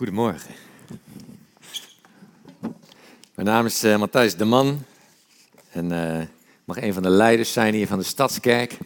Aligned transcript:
Goedemorgen. 0.00 0.54
Mijn 3.34 3.46
naam 3.46 3.66
is 3.66 3.84
uh, 3.84 3.98
Matthijs 3.98 4.36
de 4.36 4.44
Man 4.44 4.82
en 5.70 5.92
uh, 5.92 6.20
mag 6.64 6.82
een 6.82 6.92
van 6.92 7.02
de 7.02 7.08
leiders 7.08 7.52
zijn 7.52 7.74
hier 7.74 7.86
van 7.86 7.98
de 7.98 8.04
Stadskerk. 8.04 8.78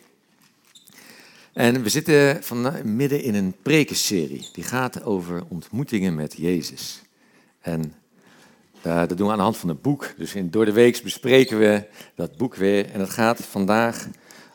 En 1.52 1.82
we 1.82 1.88
zitten 1.88 2.42
van, 2.42 2.72
midden 2.96 3.22
in 3.22 3.34
een 3.34 3.54
prekenserie 3.62 4.48
die 4.52 4.64
gaat 4.64 5.04
over 5.04 5.44
ontmoetingen 5.48 6.14
met 6.14 6.34
Jezus. 6.36 7.02
En 7.60 7.94
uh, 8.86 8.96
dat 8.96 9.16
doen 9.16 9.26
we 9.26 9.32
aan 9.32 9.38
de 9.38 9.44
hand 9.44 9.56
van 9.56 9.68
een 9.68 9.80
boek. 9.80 10.14
Dus 10.16 10.34
in, 10.34 10.50
door 10.50 10.64
de 10.64 10.72
week 10.72 11.02
bespreken 11.02 11.58
we 11.58 11.84
dat 12.14 12.36
boek 12.36 12.54
weer. 12.54 12.90
En 12.90 13.00
het 13.00 13.10
gaat 13.10 13.40
vandaag 13.40 14.06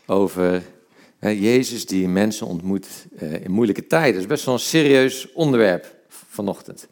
over 0.05 0.64
Jezus 1.20 1.86
die 1.86 2.07
mensen 2.07 2.48
ontmoet 2.48 2.88
in 3.44 3.52
moeilijke 3.52 3.88
tijden. 3.88 4.14
Dat 4.14 4.21
is 4.21 4.28
best 4.28 4.46
wel 4.46 4.54
een 4.54 4.60
serieus 4.60 5.32
onderwerp 5.32 5.98
vanochtend. 6.28 6.88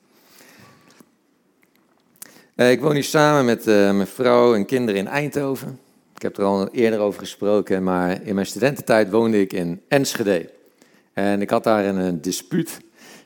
Uh, 2.55 2.71
ik 2.71 2.81
woon 2.81 2.93
hier 2.93 3.03
samen 3.03 3.45
met 3.45 3.67
uh, 3.67 3.91
mijn 3.91 4.07
vrouw 4.07 4.55
en 4.55 4.65
kinderen 4.65 5.01
in 5.01 5.07
Eindhoven. 5.07 5.79
Ik 6.15 6.21
heb 6.21 6.37
er 6.37 6.43
al 6.43 6.67
eerder 6.67 6.99
over 6.99 7.19
gesproken, 7.19 7.83
maar 7.83 8.21
in 8.23 8.35
mijn 8.35 8.47
studententijd 8.47 9.09
woonde 9.09 9.41
ik 9.41 9.53
in 9.53 9.81
Enschede. 9.87 10.49
En 11.13 11.41
ik 11.41 11.49
had 11.49 11.63
daar 11.63 11.85
een 11.85 12.21
dispuut. 12.21 12.79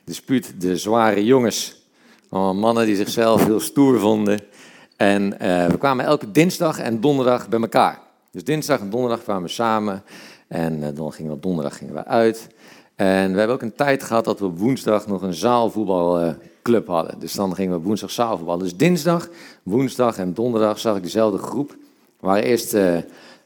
Dispuut 0.04 0.60
de 0.60 0.76
zware 0.76 1.24
jongens. 1.24 1.86
mannen 2.28 2.86
die 2.86 2.96
zichzelf 2.96 3.44
heel 3.44 3.60
stoer 3.60 4.00
vonden. 4.00 4.40
En 4.96 5.30
we 5.70 5.76
kwamen 5.78 6.04
elke 6.04 6.30
dinsdag 6.30 6.78
en 6.78 7.00
donderdag 7.00 7.48
bij 7.48 7.60
elkaar. 7.60 8.00
Dus 8.30 8.44
dinsdag 8.44 8.80
en 8.80 8.90
donderdag 8.90 9.22
kwamen 9.22 9.42
we 9.42 9.48
samen. 9.48 10.02
En 10.48 10.94
dan 10.94 11.12
gingen 11.12 11.32
we 11.32 11.40
donderdag 11.40 11.76
gingen 11.76 11.94
we 11.94 12.04
uit. 12.04 12.48
En 12.94 13.32
we 13.32 13.38
hebben 13.38 13.56
ook 13.56 13.62
een 13.62 13.74
tijd 13.74 14.02
gehad 14.02 14.24
dat 14.24 14.38
we 14.38 14.46
woensdag 14.46 15.06
nog 15.06 15.22
een 15.22 15.34
zaalvoetbalclub 15.34 16.86
hadden. 16.86 17.18
Dus 17.18 17.32
dan 17.32 17.54
gingen 17.54 17.76
we 17.76 17.84
woensdag 17.84 18.10
zaalvoetballen. 18.10 18.62
Dus 18.62 18.76
dinsdag, 18.76 19.28
woensdag 19.62 20.18
en 20.18 20.34
donderdag 20.34 20.78
zag 20.78 20.96
ik 20.96 21.02
dezelfde 21.02 21.38
groep. 21.38 21.70
We 22.20 22.26
waren 22.26 22.42
eerst 22.42 22.74
uh, 22.74 22.96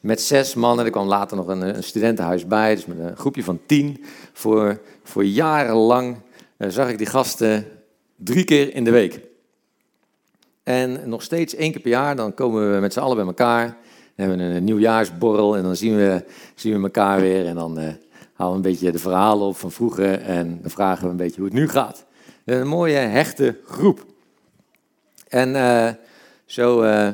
met 0.01 0.21
zes 0.21 0.55
mannen, 0.55 0.85
er 0.85 0.91
kwam 0.91 1.07
later 1.07 1.37
nog 1.37 1.47
een, 1.47 1.77
een, 1.77 1.83
studentenhuis 1.83 2.47
bij. 2.47 2.75
Dus 2.75 2.87
met 2.87 2.99
een 2.99 3.17
groepje 3.17 3.45
van 3.45 3.61
tien. 3.67 4.05
Voor, 4.33 4.81
voor 5.03 5.25
jarenlang 5.25 6.17
zag 6.59 6.89
ik 6.89 6.99
die 6.99 7.07
gasten 7.07 7.67
drie 8.17 8.45
keer 8.45 8.75
in 8.75 8.85
de 8.85 8.91
week. 8.91 9.21
En 10.63 11.09
nog 11.09 11.23
steeds 11.23 11.55
één 11.55 11.73
keer 11.73 11.81
per 11.81 11.91
jaar, 11.91 12.17
dan 12.17 12.35
komen 12.35 12.75
we 12.75 12.81
met 12.81 12.93
z'n 12.93 13.01
allen 13.01 13.17
bij 13.17 13.27
elkaar. 13.27 13.67
Dan 13.67 14.29
hebben 14.29 14.49
we 14.49 14.55
een 14.55 14.65
nieuwjaarsborrel 14.65 15.57
en 15.57 15.63
dan 15.63 15.77
zien 15.77 15.97
we, 15.97 16.25
zien 16.55 16.77
we 16.77 16.83
elkaar 16.83 17.21
weer. 17.21 17.47
En 17.47 17.55
dan... 17.55 17.99
we 18.37 18.45
een 18.45 18.63
beetje 18.63 18.93
de 18.93 18.99
verhalen 18.99 19.47
op 19.47 19.57
van 19.57 19.73
vroeger 19.73 20.21
en 20.21 20.59
dan 20.61 20.71
vragen 20.71 21.05
we 21.05 21.11
een 21.11 21.17
beetje 21.17 21.41
hoe 21.41 21.51
het 21.51 21.59
nu 21.59 21.69
gaat. 21.69 22.05
Een 22.45 22.69
mooie, 22.69 22.97
hechte 22.97 23.61
groep. 23.65 24.05
En 25.29 25.55
uh, 25.55 25.89
zo 26.45 26.83
uh, 26.83 27.09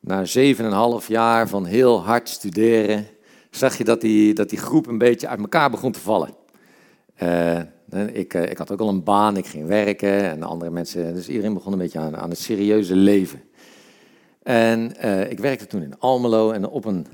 na 0.00 0.24
zeven 0.24 0.64
en 0.64 0.72
half 0.72 1.08
jaar 1.08 1.48
van 1.48 1.64
heel 1.64 2.02
hard 2.02 2.28
studeren, 2.28 3.06
zag 3.50 3.78
je 3.78 3.84
dat 3.84 4.00
die, 4.00 4.34
dat 4.34 4.48
die 4.50 4.58
groep 4.58 4.86
een 4.86 4.98
beetje 4.98 5.28
uit 5.28 5.40
elkaar 5.40 5.70
begon 5.70 5.92
te 5.92 6.00
vallen. 6.00 6.34
Uh, 7.22 7.60
ik, 8.12 8.34
ik 8.34 8.58
had 8.58 8.70
ook 8.70 8.80
al 8.80 8.88
een 8.88 9.04
baan, 9.04 9.36
ik 9.36 9.46
ging 9.46 9.66
werken 9.66 10.30
en 10.30 10.42
andere 10.42 10.70
mensen, 10.70 11.14
dus 11.14 11.28
iedereen 11.28 11.54
begon 11.54 11.72
een 11.72 11.78
beetje 11.78 11.98
aan, 11.98 12.16
aan 12.16 12.30
het 12.30 12.38
serieuze 12.38 12.96
leven. 12.96 13.42
En 14.42 15.00
ik 15.30 15.38
werkte 15.38 15.66
toen 15.66 15.82
in 15.82 15.98
Almelo 15.98 16.50
en 16.50 16.68
op 16.68 16.84
een 16.84 17.06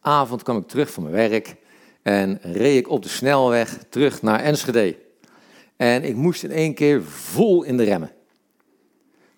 avond 0.00 0.42
kwam 0.42 0.56
ik 0.56 0.68
terug 0.68 0.90
van 0.90 1.02
mijn 1.02 1.14
werk 1.14 1.56
en 2.04 2.38
reed 2.42 2.78
ik 2.78 2.88
op 2.88 3.02
de 3.02 3.08
snelweg 3.08 3.78
terug 3.88 4.22
naar 4.22 4.40
Enschede. 4.40 4.96
En 5.76 6.02
ik 6.02 6.14
moest 6.14 6.42
in 6.42 6.50
één 6.50 6.74
keer 6.74 7.02
vol 7.02 7.62
in 7.62 7.76
de 7.76 7.82
remmen. 7.82 8.10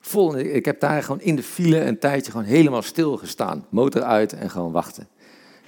Vol, 0.00 0.38
ik 0.38 0.64
heb 0.64 0.80
daar 0.80 1.02
gewoon 1.02 1.20
in 1.20 1.36
de 1.36 1.42
file 1.42 1.80
een 1.80 1.98
tijdje 1.98 2.30
gewoon 2.30 2.46
helemaal 2.46 2.82
stilgestaan. 2.82 3.66
Motor 3.68 4.02
uit 4.02 4.32
en 4.32 4.50
gewoon 4.50 4.72
wachten. 4.72 5.08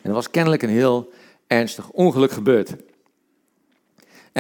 En 0.03 0.09
er 0.09 0.13
was 0.13 0.31
kennelijk 0.31 0.63
een 0.63 0.69
heel 0.69 1.13
ernstig 1.47 1.91
ongeluk 1.91 2.31
gebeurd. 2.31 2.69
En 2.69 2.77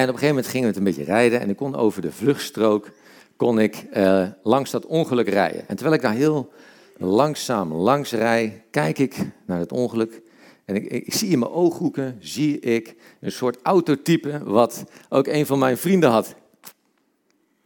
op 0.09 0.15
een 0.15 0.19
gegeven 0.19 0.29
moment 0.29 0.47
gingen 0.47 0.63
we 0.63 0.69
het 0.69 0.77
een 0.77 0.85
beetje 0.85 1.13
rijden 1.13 1.41
en 1.41 1.51
ik 1.51 1.57
kon 1.57 1.77
over 1.77 2.03
de 2.03 2.13
vluchtstrook 2.13 2.91
kon 3.37 3.59
ik, 3.59 3.87
uh, 3.97 4.27
langs 4.43 4.71
dat 4.71 4.87
ongeluk 4.87 5.29
rijden. 5.29 5.69
En 5.69 5.77
terwijl 5.77 5.97
ik 5.97 6.03
daar 6.03 6.15
heel 6.15 6.53
langzaam 6.97 7.73
langs 7.73 8.13
rij, 8.13 8.65
kijk 8.71 8.99
ik 8.99 9.17
naar 9.47 9.59
het 9.59 9.73
ongeluk 9.73 10.23
en 10.69 10.93
ik, 10.95 11.15
zie 11.15 11.29
in 11.29 11.39
mijn 11.39 11.51
ooghoeken, 11.51 12.17
zie 12.21 12.59
ik 12.61 12.95
een 13.21 13.33
soort 13.33 13.59
autotype 13.63 14.41
wat 14.45 14.85
ook 15.09 15.27
een 15.27 15.47
van 15.47 15.59
mijn 15.59 15.77
vrienden 15.77 16.11
had. 16.11 16.35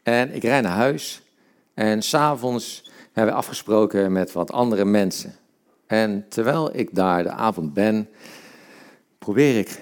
En 0.03 0.35
ik 0.35 0.43
rijd 0.43 0.63
naar 0.63 0.77
huis 0.77 1.23
en 1.75 2.03
s'avonds 2.03 2.91
hebben 3.13 3.35
we 3.35 3.41
afgesproken 3.41 4.13
met 4.13 4.33
wat 4.33 4.53
andere 4.53 4.85
mensen. 4.85 5.35
En 5.87 6.29
terwijl 6.29 6.77
ik 6.77 6.95
daar 6.95 7.23
de 7.23 7.31
avond 7.31 7.73
ben, 7.73 8.09
probeer 9.19 9.59
ik 9.59 9.81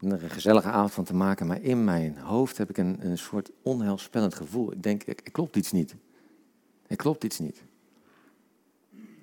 een 0.00 0.30
gezellige 0.30 0.68
avond 0.68 1.06
te 1.06 1.14
maken, 1.14 1.46
maar 1.46 1.62
in 1.62 1.84
mijn 1.84 2.18
hoofd 2.18 2.58
heb 2.58 2.70
ik 2.70 2.78
een, 2.78 2.98
een 3.00 3.18
soort 3.18 3.50
onheilspellend 3.62 4.34
gevoel. 4.34 4.72
Ik 4.72 4.82
denk, 4.82 5.06
er 5.06 5.30
klopt 5.32 5.56
iets 5.56 5.72
niet. 5.72 5.94
Er 6.86 6.96
klopt 6.96 7.24
iets 7.24 7.38
niet. 7.38 7.62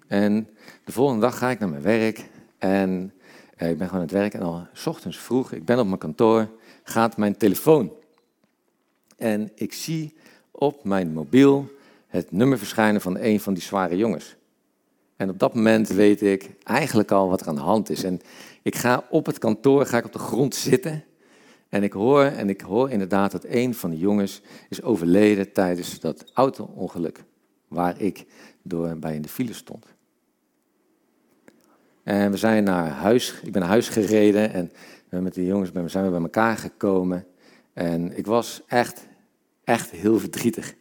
En 0.08 0.48
de 0.84 0.92
volgende 0.92 1.22
dag 1.22 1.38
ga 1.38 1.50
ik 1.50 1.60
naar 1.60 1.70
mijn 1.70 1.82
werk 1.82 2.30
en 2.58 3.14
uh, 3.58 3.70
ik 3.70 3.78
ben 3.78 3.88
gewoon 3.88 4.02
aan 4.02 4.08
het 4.08 4.18
werk 4.18 4.34
en 4.34 4.42
al 4.42 4.68
s 4.74 4.88
ochtends 4.88 5.18
vroeg, 5.18 5.52
ik 5.52 5.66
ben 5.66 5.80
op 5.80 5.86
mijn 5.86 5.98
kantoor, 5.98 6.50
gaat 6.84 7.18
mijn 7.18 7.38
telefoon. 7.38 7.92
En 9.18 9.52
ik 9.56 9.74
zie 9.74 10.16
op 10.52 10.84
mijn 10.84 11.14
mobiel 11.14 11.72
het 12.08 12.32
nummer 12.32 12.58
verschijnen 12.58 13.02
van 13.02 13.18
een 13.18 13.40
van 13.40 13.54
die 13.54 13.64
zware 13.64 13.98
jongens. 13.98 14.36
En 15.16 15.30
op 15.30 15.40
dat 15.40 15.56
moment 15.56 15.88
weet 15.88 16.22
ik 16.22 16.50
eigenlijk 16.64 17.12
al 17.12 17.30
wat 17.30 17.42
er 17.42 17.48
aan 17.48 17.56
de 17.56 17.62
hand 17.62 17.90
is. 17.90 18.04
En 18.04 18.22
ik 18.62 18.76
ga 18.76 19.06
op 19.10 19.26
het 19.26 19.38
kantoor, 19.38 19.86
ga 19.86 19.98
ik 19.98 20.06
op 20.06 20.14
de 20.14 20.20
grond 20.20 20.56
zitten. 20.56 21.04
En 21.70 21.84
ik 21.84 21.94
hoor, 21.94 22.24
en 22.24 22.50
ik 22.50 22.62
hoor 22.62 22.90
inderdaad 22.90 23.32
dat 23.32 23.46
een 23.48 23.76
van 23.76 23.90
de 23.90 23.98
jongens 23.98 24.42
is 24.70 24.82
overleden 24.82 25.52
tijdens 25.52 26.00
dat 26.00 26.26
auto-ongeluk. 26.34 27.24
Waar 27.68 28.02
ik 28.02 28.26
door 28.62 28.98
bij 28.98 29.16
in 29.16 29.22
de 29.22 29.30
file 29.30 29.54
stond. 29.54 29.95
En 32.06 32.32
we 32.32 32.38
zijn 32.38 32.64
naar 32.64 32.90
huis, 32.90 33.34
ik 33.44 33.52
ben 33.52 33.62
naar 33.62 33.70
huis 33.70 33.90
gereden 33.90 34.54
en 34.54 34.72
met 35.10 35.34
die 35.34 35.46
jongens 35.46 35.92
zijn 35.92 36.06
we 36.06 36.12
bij 36.12 36.22
elkaar 36.22 36.58
gekomen. 36.58 37.26
En 37.74 38.18
ik 38.18 38.26
was 38.26 38.62
echt, 38.68 39.08
echt 39.64 39.92
heel 39.92 40.20
verdrietig. 40.20 40.74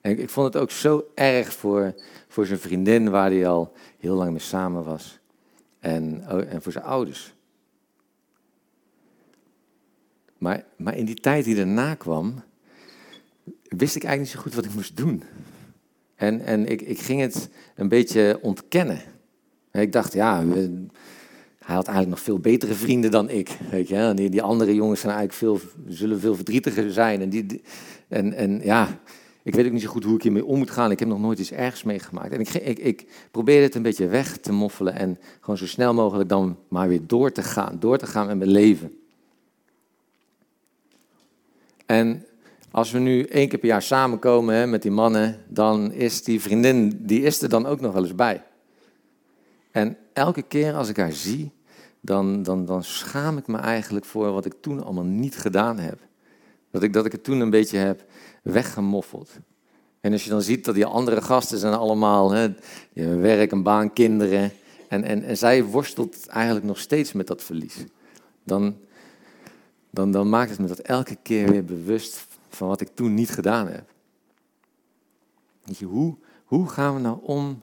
En 0.00 0.18
ik, 0.18 0.30
vond 0.30 0.54
het 0.54 0.62
ook 0.62 0.70
zo 0.70 1.04
erg 1.14 1.52
voor, 1.52 1.94
voor 2.28 2.46
zijn 2.46 2.58
vriendin, 2.58 3.10
waar 3.10 3.30
hij 3.30 3.48
al 3.48 3.72
heel 3.98 4.14
lang 4.14 4.30
mee 4.30 4.40
samen 4.40 4.84
was. 4.84 5.18
En, 5.78 6.24
oh, 6.30 6.52
en 6.52 6.62
voor 6.62 6.72
zijn 6.72 6.84
ouders. 6.84 7.34
Maar, 10.38 10.64
maar 10.76 10.96
in 10.96 11.04
die 11.04 11.20
tijd 11.20 11.44
die 11.44 11.56
erna 11.56 11.94
kwam, 11.94 12.42
wist 13.62 13.96
ik 13.96 14.04
eigenlijk 14.04 14.20
niet 14.20 14.30
zo 14.30 14.40
goed 14.40 14.54
wat 14.54 14.64
ik 14.64 14.74
moest 14.74 14.96
doen. 14.96 15.22
En, 16.14 16.40
en 16.40 16.66
ik, 16.66 16.82
ik 16.82 16.98
ging 16.98 17.20
het 17.20 17.48
een 17.74 17.88
beetje 17.88 18.38
ontkennen. 18.42 19.13
Ik 19.80 19.92
dacht, 19.92 20.12
ja, 20.12 20.44
hij 21.58 21.74
had 21.74 21.86
eigenlijk 21.86 22.08
nog 22.08 22.20
veel 22.20 22.38
betere 22.38 22.74
vrienden 22.74 23.10
dan 23.10 23.30
ik. 23.30 23.58
Weet 23.70 23.88
je, 23.88 24.12
die, 24.14 24.30
die 24.30 24.42
andere 24.42 24.74
jongens 24.74 25.00
zijn 25.00 25.12
eigenlijk 25.12 25.60
veel, 25.60 25.70
zullen 25.88 26.20
veel 26.20 26.34
verdrietiger 26.34 26.92
zijn. 26.92 27.20
En, 27.20 27.28
die, 27.28 27.62
en, 28.08 28.32
en 28.32 28.60
ja, 28.62 29.00
ik 29.42 29.54
weet 29.54 29.66
ook 29.66 29.72
niet 29.72 29.82
zo 29.82 29.88
goed 29.88 30.04
hoe 30.04 30.16
ik 30.16 30.22
hiermee 30.22 30.44
om 30.44 30.58
moet 30.58 30.70
gaan. 30.70 30.90
Ik 30.90 30.98
heb 30.98 31.08
nog 31.08 31.20
nooit 31.20 31.38
iets 31.38 31.52
ergs 31.52 31.82
meegemaakt. 31.82 32.32
En 32.32 32.40
ik, 32.40 32.48
ik, 32.48 32.78
ik 32.78 33.06
probeerde 33.30 33.62
het 33.62 33.74
een 33.74 33.82
beetje 33.82 34.06
weg 34.06 34.36
te 34.36 34.52
moffelen 34.52 34.94
en 34.94 35.18
gewoon 35.40 35.56
zo 35.56 35.66
snel 35.66 35.94
mogelijk 35.94 36.28
dan 36.28 36.56
maar 36.68 36.88
weer 36.88 37.06
door 37.06 37.32
te 37.32 37.42
gaan. 37.42 37.76
Door 37.80 37.98
te 37.98 38.06
gaan 38.06 38.26
met 38.26 38.38
mijn 38.38 38.50
leven. 38.50 38.98
En 41.86 42.24
als 42.70 42.90
we 42.90 42.98
nu 42.98 43.22
één 43.22 43.48
keer 43.48 43.58
per 43.58 43.68
jaar 43.68 43.82
samenkomen 43.82 44.54
hè, 44.54 44.66
met 44.66 44.82
die 44.82 44.90
mannen, 44.90 45.40
dan 45.48 45.92
is 45.92 46.22
die 46.22 46.40
vriendin, 46.40 46.98
die 47.00 47.22
is 47.22 47.42
er 47.42 47.48
dan 47.48 47.66
ook 47.66 47.80
nog 47.80 47.92
wel 47.92 48.02
eens 48.02 48.14
bij. 48.14 48.42
En 49.74 49.96
elke 50.12 50.42
keer 50.42 50.74
als 50.74 50.88
ik 50.88 50.96
haar 50.96 51.12
zie, 51.12 51.52
dan, 52.00 52.42
dan, 52.42 52.64
dan 52.64 52.84
schaam 52.84 53.36
ik 53.36 53.46
me 53.46 53.56
eigenlijk 53.56 54.04
voor 54.04 54.32
wat 54.32 54.44
ik 54.44 54.54
toen 54.60 54.84
allemaal 54.84 55.04
niet 55.04 55.36
gedaan 55.36 55.78
heb. 55.78 55.98
Dat 56.70 56.82
ik, 56.82 56.92
dat 56.92 57.06
ik 57.06 57.12
het 57.12 57.24
toen 57.24 57.40
een 57.40 57.50
beetje 57.50 57.78
heb 57.78 58.04
weggemoffeld. 58.42 59.30
En 60.00 60.12
als 60.12 60.24
je 60.24 60.30
dan 60.30 60.42
ziet 60.42 60.64
dat 60.64 60.74
die 60.74 60.86
andere 60.86 61.22
gasten 61.22 61.58
zijn 61.58 61.74
allemaal, 61.74 62.30
hè, 62.30 62.48
die 62.92 63.04
hebben 63.04 63.20
werk, 63.20 63.52
een 63.52 63.62
baan, 63.62 63.92
kinderen. 63.92 64.52
En, 64.88 65.04
en, 65.04 65.22
en 65.22 65.36
zij 65.36 65.64
worstelt 65.64 66.26
eigenlijk 66.26 66.66
nog 66.66 66.78
steeds 66.78 67.12
met 67.12 67.26
dat 67.26 67.42
verlies. 67.42 67.76
Dan, 68.44 68.76
dan, 69.90 70.10
dan 70.10 70.28
maakt 70.28 70.50
het 70.50 70.58
me 70.58 70.66
dat 70.66 70.78
elke 70.78 71.16
keer 71.22 71.50
weer 71.50 71.64
bewust 71.64 72.26
van 72.48 72.68
wat 72.68 72.80
ik 72.80 72.88
toen 72.94 73.14
niet 73.14 73.30
gedaan 73.30 73.68
heb. 73.68 73.92
Weet 75.64 75.78
je, 75.78 75.86
hoe, 75.86 76.16
hoe 76.44 76.68
gaan 76.68 76.94
we 76.94 77.00
nou 77.00 77.18
om 77.22 77.62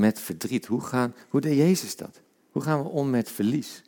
met 0.00 0.20
verdriet? 0.20 0.66
Hoe, 0.66 0.80
gaan, 0.80 1.14
hoe 1.28 1.40
deed 1.40 1.56
Jezus 1.56 1.96
dat? 1.96 2.20
Hoe 2.50 2.62
gaan 2.62 2.82
we 2.82 2.88
om 2.88 3.10
met 3.10 3.30
verlies? 3.30 3.82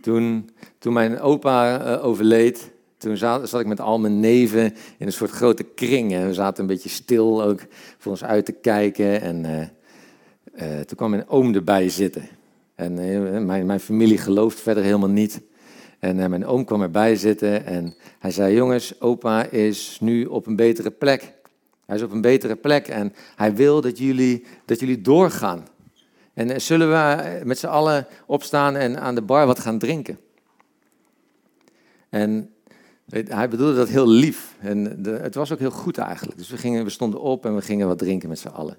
Toen, 0.00 0.50
toen 0.78 0.92
mijn 0.92 1.20
opa 1.20 1.86
uh, 1.86 2.04
overleed, 2.04 2.70
toen 2.98 3.16
zat, 3.16 3.48
zat, 3.48 3.60
ik 3.60 3.66
met 3.66 3.80
al 3.80 3.98
mijn 3.98 4.20
neven 4.20 4.74
in 4.98 5.06
een 5.06 5.12
soort 5.12 5.30
grote 5.30 5.62
kring. 5.62 6.12
En 6.12 6.26
we 6.26 6.34
zaten 6.34 6.60
een 6.60 6.68
beetje 6.68 6.88
stil 6.88 7.42
ook 7.42 7.60
voor 7.98 8.12
ons 8.12 8.24
uit 8.24 8.44
te 8.44 8.52
kijken. 8.52 9.20
En 9.20 9.44
uh, 9.44 9.60
uh, 9.60 10.80
toen 10.80 10.96
kwam 10.96 11.10
mijn 11.10 11.28
oom 11.28 11.54
erbij 11.54 11.88
zitten. 11.88 12.28
En 12.74 12.94
mijn, 13.46 13.66
mijn, 13.66 13.80
familie 13.80 14.18
gelooft 14.18 14.60
verder 14.60 14.82
helemaal 14.82 15.08
niet. 15.08 15.40
En 15.98 16.30
mijn 16.30 16.46
oom 16.46 16.64
kwam 16.64 16.82
erbij 16.82 17.16
zitten 17.16 17.66
en 17.66 17.94
hij 18.18 18.30
zei: 18.30 18.54
Jongens, 18.54 19.00
opa 19.00 19.44
is 19.44 19.98
nu 20.00 20.24
op 20.24 20.46
een 20.46 20.56
betere 20.56 20.90
plek. 20.90 21.37
Hij 21.88 21.96
is 21.96 22.02
op 22.02 22.10
een 22.10 22.20
betere 22.20 22.56
plek 22.56 22.88
en 22.88 23.14
hij 23.36 23.54
wil 23.54 23.80
dat 23.80 23.98
jullie, 23.98 24.44
dat 24.64 24.80
jullie 24.80 25.00
doorgaan. 25.00 25.66
En 26.34 26.60
zullen 26.60 26.88
we 26.90 27.40
met 27.44 27.58
z'n 27.58 27.66
allen 27.66 28.06
opstaan 28.26 28.76
en 28.76 29.00
aan 29.00 29.14
de 29.14 29.22
bar 29.22 29.46
wat 29.46 29.58
gaan 29.58 29.78
drinken? 29.78 30.18
En 32.08 32.50
hij 33.10 33.48
bedoelde 33.48 33.74
dat 33.74 33.88
heel 33.88 34.08
lief. 34.08 34.56
En 34.60 35.04
het 35.04 35.34
was 35.34 35.52
ook 35.52 35.58
heel 35.58 35.70
goed 35.70 35.98
eigenlijk. 35.98 36.38
Dus 36.38 36.48
we, 36.50 36.56
gingen, 36.56 36.84
we 36.84 36.90
stonden 36.90 37.20
op 37.20 37.46
en 37.46 37.54
we 37.54 37.62
gingen 37.62 37.86
wat 37.86 37.98
drinken 37.98 38.28
met 38.28 38.38
z'n 38.38 38.48
allen. 38.48 38.78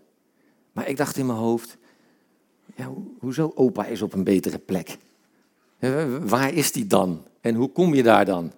Maar 0.71 0.88
ik 0.88 0.97
dacht 0.97 1.17
in 1.17 1.25
mijn 1.25 1.38
hoofd, 1.38 1.77
ja, 2.75 2.91
hoezo 3.19 3.51
opa 3.55 3.85
is 3.85 4.01
op 4.01 4.13
een 4.13 4.23
betere 4.23 4.59
plek? 4.59 4.97
Waar 6.21 6.53
is 6.53 6.71
die 6.71 6.88
dan? 6.88 7.25
En 7.41 7.55
hoe 7.55 7.71
kom 7.71 7.94
je 7.94 8.03
daar 8.03 8.25
dan? 8.25 8.51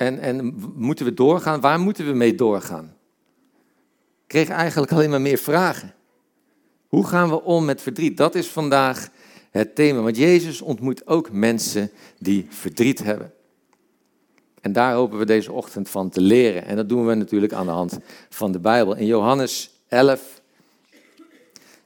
En, 0.00 0.18
en 0.18 0.54
moeten 0.74 1.04
we 1.04 1.14
doorgaan? 1.14 1.60
Waar 1.60 1.80
moeten 1.80 2.06
we 2.06 2.12
mee 2.12 2.34
doorgaan? 2.34 2.94
Ik 4.22 4.26
kreeg 4.26 4.48
eigenlijk 4.48 4.92
alleen 4.92 5.10
maar 5.10 5.20
meer 5.20 5.38
vragen. 5.38 5.94
Hoe 6.88 7.06
gaan 7.06 7.28
we 7.28 7.42
om 7.42 7.64
met 7.64 7.82
verdriet? 7.82 8.16
Dat 8.16 8.34
is 8.34 8.48
vandaag 8.48 9.08
het 9.50 9.74
thema. 9.74 10.00
Want 10.00 10.16
Jezus 10.16 10.60
ontmoet 10.60 11.06
ook 11.06 11.32
mensen 11.32 11.90
die 12.18 12.46
verdriet 12.48 13.02
hebben. 13.02 13.32
En 14.60 14.72
daar 14.72 14.94
hopen 14.94 15.18
we 15.18 15.24
deze 15.24 15.52
ochtend 15.52 15.88
van 15.88 16.08
te 16.08 16.20
leren. 16.20 16.64
En 16.64 16.76
dat 16.76 16.88
doen 16.88 17.06
we 17.06 17.14
natuurlijk 17.14 17.52
aan 17.52 17.66
de 17.66 17.72
hand 17.72 17.98
van 18.28 18.52
de 18.52 18.60
Bijbel. 18.60 18.96
In 18.96 19.06
Johannes 19.06 19.70
11 19.88 20.40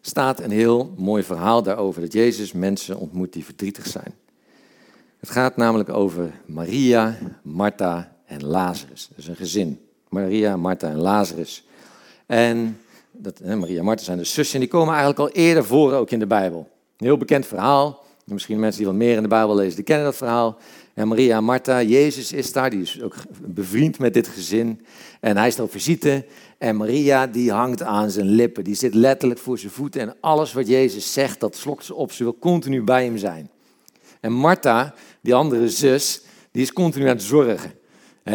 staat 0.00 0.40
een 0.40 0.50
heel 0.50 0.94
mooi 0.96 1.22
verhaal 1.22 1.62
daarover. 1.62 2.00
Dat 2.00 2.12
Jezus 2.12 2.52
mensen 2.52 2.98
ontmoet 2.98 3.32
die 3.32 3.44
verdrietig 3.44 3.86
zijn. 3.86 4.14
Het 5.24 5.32
gaat 5.32 5.56
namelijk 5.56 5.88
over 5.88 6.30
Maria, 6.46 7.18
Martha 7.42 8.12
en 8.26 8.46
Lazarus. 8.46 9.10
Is 9.16 9.26
een 9.26 9.36
gezin. 9.36 9.80
Maria, 10.08 10.56
Martha 10.56 10.88
en 10.88 10.96
Lazarus. 10.96 11.64
En 12.26 12.78
dat, 13.12 13.38
hè, 13.44 13.56
Maria 13.56 13.78
en 13.78 13.84
Martha 13.84 14.04
zijn 14.04 14.18
de 14.18 14.24
zussen. 14.24 14.54
En 14.54 14.60
die 14.60 14.70
komen 14.70 14.94
eigenlijk 14.94 15.18
al 15.18 15.30
eerder 15.30 15.64
voor 15.64 15.92
ook 15.92 16.10
in 16.10 16.18
de 16.18 16.26
Bijbel. 16.26 16.68
Een 16.96 17.06
heel 17.06 17.16
bekend 17.16 17.46
verhaal. 17.46 18.04
Misschien 18.24 18.60
mensen 18.60 18.78
die 18.78 18.90
wat 18.90 18.96
meer 18.96 19.16
in 19.16 19.22
de 19.22 19.28
Bijbel 19.28 19.54
lezen, 19.54 19.74
die 19.74 19.84
kennen 19.84 20.04
dat 20.04 20.16
verhaal. 20.16 20.56
En 20.94 21.08
Maria 21.08 21.36
en 21.36 21.44
Martha, 21.44 21.82
Jezus 21.82 22.32
is 22.32 22.52
daar, 22.52 22.70
die 22.70 22.80
is 22.80 23.02
ook 23.02 23.14
bevriend 23.40 23.98
met 23.98 24.14
dit 24.14 24.28
gezin. 24.28 24.86
En 25.20 25.36
hij 25.36 25.46
is 25.46 25.60
op 25.60 25.70
visite. 25.70 26.26
En 26.58 26.76
Maria, 26.76 27.26
die 27.26 27.52
hangt 27.52 27.82
aan 27.82 28.10
zijn 28.10 28.26
lippen. 28.26 28.64
Die 28.64 28.74
zit 28.74 28.94
letterlijk 28.94 29.40
voor 29.40 29.58
zijn 29.58 29.72
voeten. 29.72 30.00
En 30.00 30.14
alles 30.20 30.52
wat 30.52 30.66
Jezus 30.66 31.12
zegt, 31.12 31.40
dat 31.40 31.56
slokt 31.56 31.84
ze 31.84 31.94
op. 31.94 32.12
Ze 32.12 32.22
wil 32.22 32.38
continu 32.38 32.82
bij 32.82 33.04
hem 33.04 33.18
zijn. 33.18 33.50
En 34.24 34.32
Martha, 34.32 34.94
die 35.24 35.34
andere 35.34 35.68
zus, 35.68 36.20
die 36.50 36.62
is 36.62 36.72
continu 36.72 37.04
aan 37.04 37.16
het 37.16 37.22
zorgen. 37.22 37.72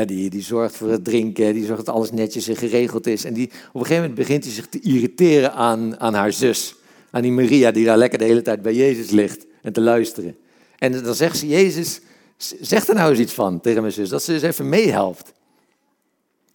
die, 0.06 0.30
die 0.30 0.42
zorgt 0.42 0.76
voor 0.76 0.90
het 0.90 1.04
drinken, 1.04 1.54
die 1.54 1.66
zorgt 1.66 1.86
dat 1.86 1.96
alles 1.96 2.12
netjes 2.12 2.48
en 2.48 2.56
geregeld 2.56 3.08
is. 3.08 3.24
En 3.24 3.34
die, 3.34 3.46
op 3.48 3.54
een 3.54 3.82
gegeven 3.82 3.96
moment 3.96 4.16
begint 4.16 4.44
hij 4.44 4.54
zich 4.54 4.68
te 4.68 4.80
irriteren 4.80 5.54
aan, 5.54 6.00
aan 6.00 6.14
haar 6.14 6.34
zus. 6.34 6.76
Aan 7.12 7.22
die 7.22 7.32
Maria, 7.32 7.72
die 7.72 7.86
daar 7.86 7.98
lekker 7.98 8.20
de 8.20 8.26
hele 8.26 8.42
tijd 8.42 8.62
bij 8.62 8.74
Jezus 8.74 9.10
ligt 9.10 9.46
en 9.62 9.74
te 9.74 9.82
luisteren. 9.82 10.38
En 10.78 11.04
dan 11.04 11.16
zegt 11.16 11.38
ze, 11.38 11.48
Jezus, 11.48 12.02
zeg 12.38 12.88
er 12.88 12.96
nou 12.96 13.10
eens 13.10 13.20
iets 13.20 13.34
van 13.34 13.62
tegen 13.62 13.82
mijn 13.82 13.94
zus, 13.94 14.10
dat 14.10 14.24
ze 14.24 14.34
eens 14.34 14.42
even 14.42 14.70
meehelpt. 14.70 15.34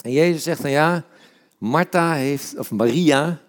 En 0.01 0.13
Jezus 0.13 0.43
zegt 0.43 0.63
dan 0.63 0.71
ja, 0.71 1.05
Martha 1.59 2.15
heeft, 2.15 2.59
of 2.59 2.71
Maria 2.71 3.41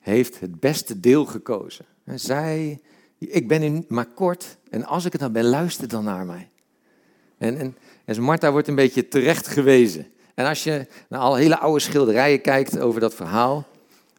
heeft 0.00 0.40
het 0.40 0.60
beste 0.60 1.00
deel 1.00 1.24
gekozen. 1.24 1.84
En 2.04 2.20
zij, 2.20 2.80
ik 3.18 3.48
ben 3.48 3.62
in 3.62 3.84
maar 3.88 4.06
kort 4.06 4.56
en 4.70 4.84
als 4.84 5.04
ik 5.04 5.12
het 5.12 5.20
dan 5.20 5.32
ben, 5.32 5.44
luister 5.44 5.88
dan 5.88 6.04
naar 6.04 6.26
mij. 6.26 6.48
En, 7.38 7.58
en, 7.58 7.76
en 8.04 8.22
Martha 8.22 8.50
wordt 8.52 8.68
een 8.68 8.74
beetje 8.74 9.08
terecht 9.08 9.46
gewezen. 9.46 10.06
En 10.34 10.46
als 10.46 10.64
je 10.64 10.86
naar 11.08 11.20
al 11.20 11.34
hele 11.34 11.58
oude 11.58 11.80
schilderijen 11.80 12.40
kijkt 12.40 12.78
over 12.78 13.00
dat 13.00 13.14
verhaal, 13.14 13.66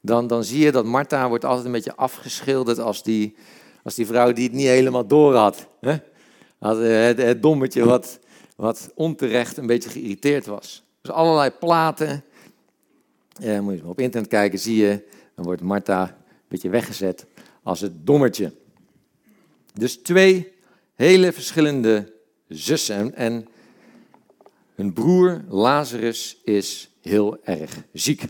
dan, 0.02 0.28
dan 0.28 0.44
zie 0.44 0.60
je 0.60 0.72
dat 0.72 0.86
Martha 0.86 1.30
wordt 1.30 1.46
altijd 1.46 1.66
een 1.66 1.72
beetje 1.72 1.96
afgeschilderd 1.96 2.80
als 2.80 3.04
die, 3.04 3.36
als 3.84 3.96
die 3.96 4.06
vrouw 4.06 4.34
die 4.34 4.44
het 4.44 4.54
niet 4.54 4.68
helemaal 4.68 5.08
door 5.08 5.36
had. 5.36 5.68
Hè? 5.80 5.96
Het, 6.60 7.18
het 7.18 7.42
dommetje 7.42 7.86
wat, 7.86 8.20
wat 8.56 8.92
onterecht 8.96 9.58
een 9.58 9.68
beetje 9.68 9.90
geïrriteerd 9.90 10.46
was. 10.46 10.84
Dus 11.02 11.12
allerlei 11.12 11.50
platen. 11.50 12.24
Ja, 13.40 13.62
moet 13.62 13.78
je 13.78 13.88
op 13.88 14.00
internet 14.00 14.30
kijken, 14.30 14.60
zie 14.60 14.76
je. 14.76 15.04
Dan 15.36 15.46
wordt 15.46 15.62
Martha 15.62 16.02
een 16.04 16.46
beetje 16.48 16.70
weggezet 16.70 17.26
als 17.64 17.82
het 17.82 18.06
dommertje. 18.06 18.54
Dus 19.78 19.98
twee 19.98 20.54
hele 20.96 21.32
verschillende 21.32 22.14
zussen. 22.48 23.16
En 23.16 23.48
hun 24.76 24.94
broer 24.94 25.44
Lazarus 25.50 26.42
is 26.44 26.92
heel 27.02 27.38
erg 27.44 27.84
ziek. 27.94 28.24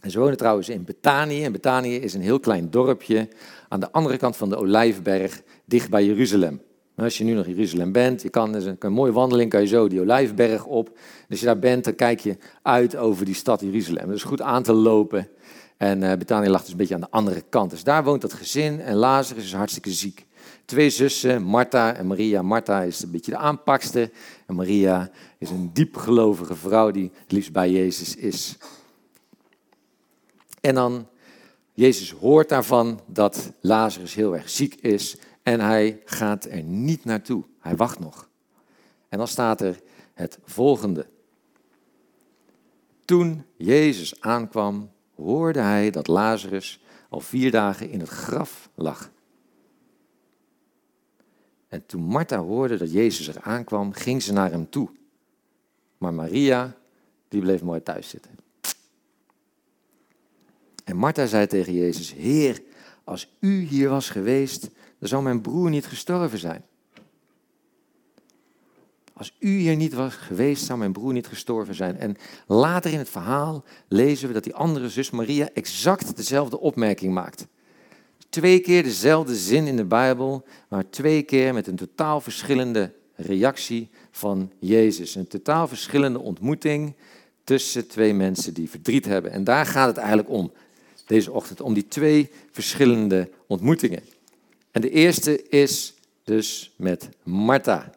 En 0.00 0.10
ze 0.10 0.18
wonen 0.18 0.36
trouwens 0.36 0.68
in 0.68 0.84
Betanië. 0.84 1.44
En 1.44 1.52
Betanië 1.52 1.96
is 1.96 2.14
een 2.14 2.20
heel 2.20 2.40
klein 2.40 2.70
dorpje 2.70 3.28
aan 3.68 3.80
de 3.80 3.92
andere 3.92 4.16
kant 4.16 4.36
van 4.36 4.48
de 4.48 4.56
Olijfberg, 4.56 5.42
dicht 5.64 5.90
bij 5.90 6.04
Jeruzalem. 6.04 6.60
Als 6.96 7.18
je 7.18 7.24
nu 7.24 7.32
nog 7.32 7.46
in 7.46 7.54
Jeruzalem 7.54 7.92
bent, 7.92 8.22
je 8.22 8.28
kan, 8.28 8.52
dus 8.52 8.64
een, 8.64 8.76
een 8.78 8.92
mooie 8.92 9.12
wandeling, 9.12 9.50
kan 9.50 9.60
je 9.60 9.66
zo 9.66 9.88
die 9.88 10.00
Olijfberg 10.00 10.64
op. 10.64 10.88
En 10.88 11.26
als 11.30 11.40
je 11.40 11.46
daar 11.46 11.58
bent, 11.58 11.84
dan 11.84 11.94
kijk 11.94 12.20
je 12.20 12.36
uit 12.62 12.96
over 12.96 13.24
die 13.24 13.34
stad 13.34 13.60
Jeruzalem. 13.60 14.06
Dat 14.06 14.16
is 14.16 14.22
goed 14.22 14.40
aan 14.40 14.62
te 14.62 14.72
lopen. 14.72 15.28
En 15.76 16.02
uh, 16.02 16.12
Betanië 16.12 16.48
lag 16.48 16.60
dus 16.60 16.70
een 16.70 16.76
beetje 16.76 16.94
aan 16.94 17.00
de 17.00 17.10
andere 17.10 17.42
kant. 17.48 17.70
Dus 17.70 17.84
daar 17.84 18.04
woont 18.04 18.20
dat 18.20 18.32
gezin 18.32 18.80
en 18.80 18.94
Lazarus 18.94 19.44
is 19.44 19.52
hartstikke 19.52 19.90
ziek. 19.90 20.26
Twee 20.70 20.90
zussen, 20.90 21.42
Martha 21.42 21.94
en 21.94 22.06
Maria. 22.06 22.42
Martha 22.42 22.82
is 22.82 23.02
een 23.02 23.10
beetje 23.10 23.30
de 23.30 23.36
aanpakste. 23.36 24.10
En 24.46 24.54
Maria 24.54 25.10
is 25.38 25.50
een 25.50 25.70
diepgelovige 25.72 26.54
vrouw 26.54 26.90
die 26.90 27.10
het 27.14 27.32
liefst 27.32 27.52
bij 27.52 27.70
Jezus 27.70 28.16
is. 28.16 28.56
En 30.60 30.74
dan, 30.74 31.08
Jezus 31.72 32.10
hoort 32.10 32.48
daarvan 32.48 33.00
dat 33.06 33.52
Lazarus 33.60 34.14
heel 34.14 34.36
erg 34.36 34.50
ziek 34.50 34.74
is. 34.74 35.16
En 35.42 35.60
hij 35.60 36.00
gaat 36.04 36.44
er 36.44 36.62
niet 36.62 37.04
naartoe. 37.04 37.44
Hij 37.60 37.76
wacht 37.76 37.98
nog. 37.98 38.28
En 39.08 39.18
dan 39.18 39.28
staat 39.28 39.60
er 39.60 39.80
het 40.14 40.38
volgende. 40.44 41.06
Toen 43.04 43.44
Jezus 43.56 44.20
aankwam, 44.20 44.90
hoorde 45.14 45.60
hij 45.60 45.90
dat 45.90 46.06
Lazarus 46.06 46.82
al 47.08 47.20
vier 47.20 47.50
dagen 47.50 47.90
in 47.90 48.00
het 48.00 48.08
graf 48.08 48.68
lag. 48.74 49.10
En 51.70 51.86
toen 51.86 52.02
Martha 52.02 52.38
hoorde 52.38 52.76
dat 52.76 52.92
Jezus 52.92 53.28
er 53.28 53.40
aankwam, 53.40 53.92
ging 53.92 54.22
ze 54.22 54.32
naar 54.32 54.50
hem 54.50 54.70
toe. 54.70 54.88
Maar 55.98 56.14
Maria, 56.14 56.76
die 57.28 57.40
bleef 57.40 57.62
mooi 57.62 57.82
thuis 57.82 58.08
zitten. 58.08 58.30
En 60.84 60.96
Martha 60.96 61.26
zei 61.26 61.46
tegen 61.46 61.72
Jezus, 61.72 62.12
Heer, 62.12 62.62
als 63.04 63.36
u 63.40 63.60
hier 63.60 63.88
was 63.88 64.10
geweest, 64.10 64.70
dan 64.98 65.08
zou 65.08 65.22
mijn 65.22 65.40
broer 65.40 65.70
niet 65.70 65.86
gestorven 65.86 66.38
zijn. 66.38 66.64
Als 69.12 69.36
u 69.38 69.58
hier 69.58 69.76
niet 69.76 69.92
was 69.92 70.14
geweest, 70.14 70.64
zou 70.64 70.78
mijn 70.78 70.92
broer 70.92 71.12
niet 71.12 71.26
gestorven 71.26 71.74
zijn. 71.74 71.96
En 71.98 72.16
later 72.46 72.92
in 72.92 72.98
het 72.98 73.10
verhaal 73.10 73.64
lezen 73.88 74.28
we 74.28 74.34
dat 74.34 74.44
die 74.44 74.54
andere 74.54 74.88
zus 74.88 75.10
Maria 75.10 75.48
exact 75.52 76.16
dezelfde 76.16 76.60
opmerking 76.60 77.14
maakt. 77.14 77.46
Twee 78.30 78.60
keer 78.60 78.82
dezelfde 78.82 79.36
zin 79.36 79.66
in 79.66 79.76
de 79.76 79.84
Bijbel, 79.84 80.44
maar 80.68 80.90
twee 80.90 81.22
keer 81.22 81.54
met 81.54 81.66
een 81.66 81.76
totaal 81.76 82.20
verschillende 82.20 82.92
reactie 83.14 83.88
van 84.10 84.52
Jezus. 84.58 85.14
Een 85.14 85.26
totaal 85.26 85.68
verschillende 85.68 86.18
ontmoeting 86.18 86.94
tussen 87.44 87.88
twee 87.88 88.14
mensen 88.14 88.54
die 88.54 88.70
verdriet 88.70 89.04
hebben. 89.04 89.30
En 89.30 89.44
daar 89.44 89.66
gaat 89.66 89.86
het 89.86 89.96
eigenlijk 89.96 90.28
om 90.28 90.52
deze 91.06 91.32
ochtend, 91.32 91.60
om 91.60 91.74
die 91.74 91.88
twee 91.88 92.30
verschillende 92.50 93.28
ontmoetingen. 93.46 94.02
En 94.70 94.80
de 94.80 94.90
eerste 94.90 95.48
is 95.48 95.94
dus 96.24 96.72
met 96.76 97.08
Martha, 97.22 97.92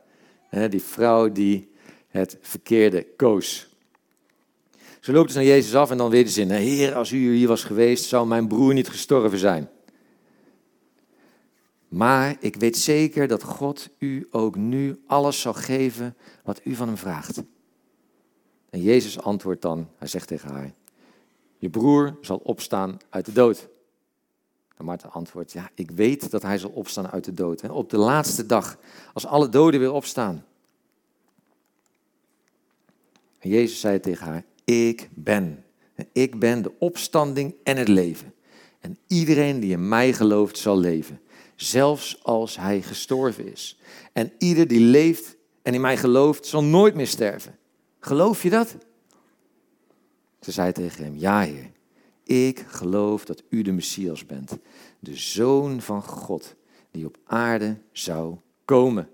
die 0.70 0.82
vrouw 0.82 1.32
die 1.32 1.72
het 2.08 2.38
verkeerde 2.42 3.06
koos. 3.16 3.68
Ze 5.00 5.12
loopt 5.12 5.28
dus 5.28 5.36
naar 5.36 5.46
Jezus 5.46 5.75
af 5.75 5.92
en 5.92 5.98
dan 5.98 6.10
weer 6.10 6.24
de 6.24 6.30
zin, 6.30 6.52
Heer, 6.52 6.94
als 6.94 7.12
u 7.12 7.36
hier 7.36 7.48
was 7.48 7.63
geweest, 7.63 8.06
zou 8.06 8.28
mijn 8.28 8.48
broer 8.48 8.74
niet 8.74 8.90
gestorven 8.90 9.40
zijn. 9.40 9.70
Maar 11.94 12.36
ik 12.40 12.56
weet 12.56 12.78
zeker 12.78 13.28
dat 13.28 13.44
God 13.44 13.90
u 13.98 14.28
ook 14.32 14.56
nu 14.56 15.02
alles 15.08 15.42
zal 15.42 15.54
geven 15.54 16.16
wat 16.44 16.62
u 16.64 16.76
van 16.76 16.88
hem 16.88 16.98
vraagt. 16.98 17.44
En 18.70 18.82
Jezus 18.82 19.20
antwoordt 19.20 19.62
dan, 19.62 19.88
hij 19.98 20.08
zegt 20.08 20.28
tegen 20.28 20.50
haar, 20.50 20.74
je 21.58 21.70
broer 21.70 22.18
zal 22.22 22.38
opstaan 22.38 22.98
uit 23.10 23.26
de 23.26 23.32
dood. 23.32 23.68
En 24.78 24.86
Martha 24.86 25.08
antwoordt, 25.08 25.52
ja, 25.52 25.70
ik 25.74 25.92
weet 25.92 26.32
dat 26.32 26.42
hij 26.42 26.58
zal 26.58 26.70
opstaan 26.70 27.08
uit 27.08 27.24
de 27.24 27.34
dood. 27.34 27.62
En 27.62 27.72
op 27.72 27.90
de 27.90 27.98
laatste 27.98 28.46
dag, 28.46 28.78
als 29.14 29.26
alle 29.26 29.50
doden 29.50 29.80
weer 29.80 29.92
opstaan. 29.92 30.46
En 33.40 33.50
Jezus 33.50 33.80
zei 33.80 34.00
tegen 34.00 34.28
haar, 34.28 34.44
ik 34.64 35.10
ben. 35.14 35.64
Ik 36.12 36.40
ben 36.40 36.62
de 36.62 36.72
opstanding 36.80 37.56
en 37.64 37.78
het 37.78 37.88
leven. 37.88 38.34
En 38.80 38.98
iedereen 39.08 39.60
die 39.60 39.72
in 39.72 39.88
mij 39.88 40.14
gelooft 40.14 40.58
zal 40.58 40.78
leven, 40.78 41.20
zelfs 41.55 42.24
als 42.24 42.57
hij 42.57 42.81
gestorven 42.81 43.51
is. 43.51 43.79
En 44.13 44.31
ieder 44.38 44.67
die 44.67 44.79
leeft 44.79 45.36
en 45.62 45.74
in 45.74 45.81
mij 45.81 45.98
gelooft, 45.98 46.45
zal 46.45 46.63
nooit 46.63 46.95
meer 46.95 47.07
sterven. 47.07 47.57
Geloof 48.00 48.43
je 48.43 48.50
dat? 48.50 48.75
Ze 50.39 50.51
zei 50.51 50.72
tegen 50.72 51.03
hem, 51.03 51.15
ja 51.17 51.41
heer, 51.41 51.72
ik 52.24 52.65
geloof 52.67 53.25
dat 53.25 53.43
u 53.50 53.62
de 53.62 53.72
Messias 53.72 54.25
bent, 54.25 54.57
de 55.00 55.15
Zoon 55.15 55.81
van 55.81 56.03
God, 56.03 56.55
die 56.91 57.05
op 57.05 57.17
aarde 57.25 57.77
zou 57.91 58.36
komen. 58.65 59.10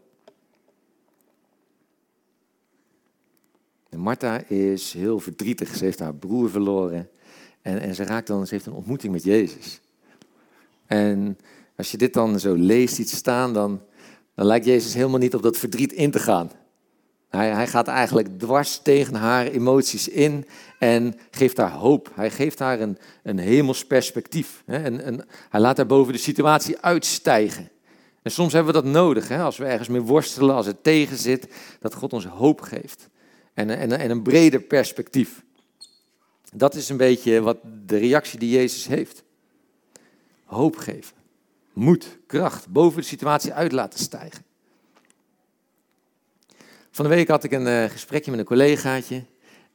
En 3.89 3.99
Martha 3.99 4.43
is 4.47 4.93
heel 4.93 5.19
verdrietig. 5.19 5.75
Ze 5.75 5.83
heeft 5.83 5.99
haar 5.99 6.15
broer 6.15 6.49
verloren. 6.49 7.09
En, 7.61 7.79
en 7.79 7.95
ze 7.95 8.03
raakt 8.03 8.27
dan, 8.27 8.47
ze 8.47 8.53
heeft 8.53 8.65
een 8.65 8.73
ontmoeting 8.73 9.13
met 9.13 9.23
Jezus. 9.23 9.81
En 10.85 11.37
als 11.79 11.91
je 11.91 11.97
dit 11.97 12.13
dan 12.13 12.39
zo 12.39 12.53
leest, 12.53 12.95
ziet 12.95 13.09
staan, 13.09 13.53
dan, 13.53 13.81
dan 14.35 14.45
lijkt 14.45 14.65
Jezus 14.65 14.93
helemaal 14.93 15.19
niet 15.19 15.35
op 15.35 15.41
dat 15.41 15.57
verdriet 15.57 15.93
in 15.93 16.11
te 16.11 16.19
gaan. 16.19 16.51
Hij, 17.29 17.49
hij 17.49 17.67
gaat 17.67 17.87
eigenlijk 17.87 18.39
dwars 18.39 18.79
tegen 18.83 19.15
haar 19.15 19.47
emoties 19.47 20.07
in 20.07 20.45
en 20.79 21.15
geeft 21.31 21.57
haar 21.57 21.71
hoop. 21.71 22.11
Hij 22.13 22.31
geeft 22.31 22.59
haar 22.59 22.79
een, 22.79 22.97
een 23.23 23.37
hemels 23.37 23.85
perspectief. 23.85 24.63
Hè? 24.65 24.83
En, 24.83 25.03
en, 25.03 25.25
hij 25.49 25.59
laat 25.59 25.77
haar 25.77 25.85
boven 25.85 26.13
de 26.13 26.19
situatie 26.19 26.79
uitstijgen. 26.79 27.69
En 28.21 28.31
soms 28.31 28.53
hebben 28.53 28.73
we 28.73 28.81
dat 28.81 28.91
nodig, 28.91 29.27
hè? 29.27 29.41
als 29.41 29.57
we 29.57 29.65
ergens 29.65 29.89
mee 29.89 30.01
worstelen, 30.01 30.55
als 30.55 30.65
het 30.65 30.83
tegen 30.83 31.17
zit, 31.17 31.47
dat 31.79 31.93
God 31.93 32.13
ons 32.13 32.25
hoop 32.25 32.61
geeft. 32.61 33.09
En, 33.53 33.69
en, 33.69 33.91
en 33.91 34.09
een 34.09 34.23
breder 34.23 34.61
perspectief. 34.61 35.43
Dat 36.53 36.75
is 36.75 36.89
een 36.89 36.97
beetje 36.97 37.41
wat 37.41 37.57
de 37.85 37.97
reactie 37.97 38.39
die 38.39 38.51
Jezus 38.51 38.87
heeft. 38.87 39.23
Hoop 40.45 40.75
geven. 40.77 41.18
Moed, 41.79 42.17
kracht, 42.27 42.69
boven 42.69 43.01
de 43.01 43.07
situatie 43.07 43.53
uit 43.53 43.71
laten 43.71 43.99
stijgen. 43.99 44.43
Van 46.91 47.05
de 47.05 47.15
week 47.15 47.27
had 47.27 47.43
ik 47.43 47.51
een 47.51 47.67
uh, 47.67 47.83
gesprekje 47.83 48.31
met 48.31 48.39
een 48.39 48.45
collegaatje. 48.45 49.23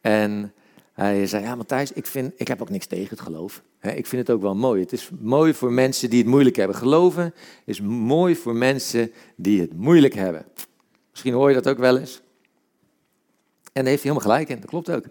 En 0.01 0.53
hij 0.93 1.27
zei, 1.27 1.43
ja 1.43 1.55
Matthijs, 1.55 1.93
ik, 1.93 2.07
vind, 2.07 2.33
ik 2.37 2.49
heb 2.49 2.63
ook 2.63 2.71
niks 2.71 2.87
tegen 2.87 3.09
het 3.09 3.21
geloof. 3.21 3.63
ik 3.81 4.07
vind 4.07 4.27
het 4.27 4.37
ook 4.37 4.43
wel 4.43 4.55
mooi. 4.55 4.81
Het 4.81 4.93
is 4.93 5.11
mooi 5.21 5.55
voor 5.55 5.73
mensen 5.73 6.11
die 6.11 6.19
het 6.19 6.29
moeilijk 6.29 6.57
hebben. 6.57 6.77
Geloven 6.77 7.35
is 7.65 7.81
mooi 7.81 8.37
voor 8.37 8.57
mensen 8.57 9.13
die 9.37 9.61
het 9.61 9.77
moeilijk 9.77 10.15
hebben. 10.15 10.47
Misschien 11.11 11.33
hoor 11.33 11.49
je 11.49 11.55
dat 11.55 11.69
ook 11.69 11.79
wel 11.79 11.99
eens. 11.99 12.23
En 13.73 13.83
daar 13.83 13.85
heeft 13.85 14.03
hij 14.03 14.13
helemaal 14.13 14.31
gelijk 14.31 14.49
in, 14.49 14.61
dat 14.61 14.71
klopt 14.71 14.91
ook. 14.91 15.05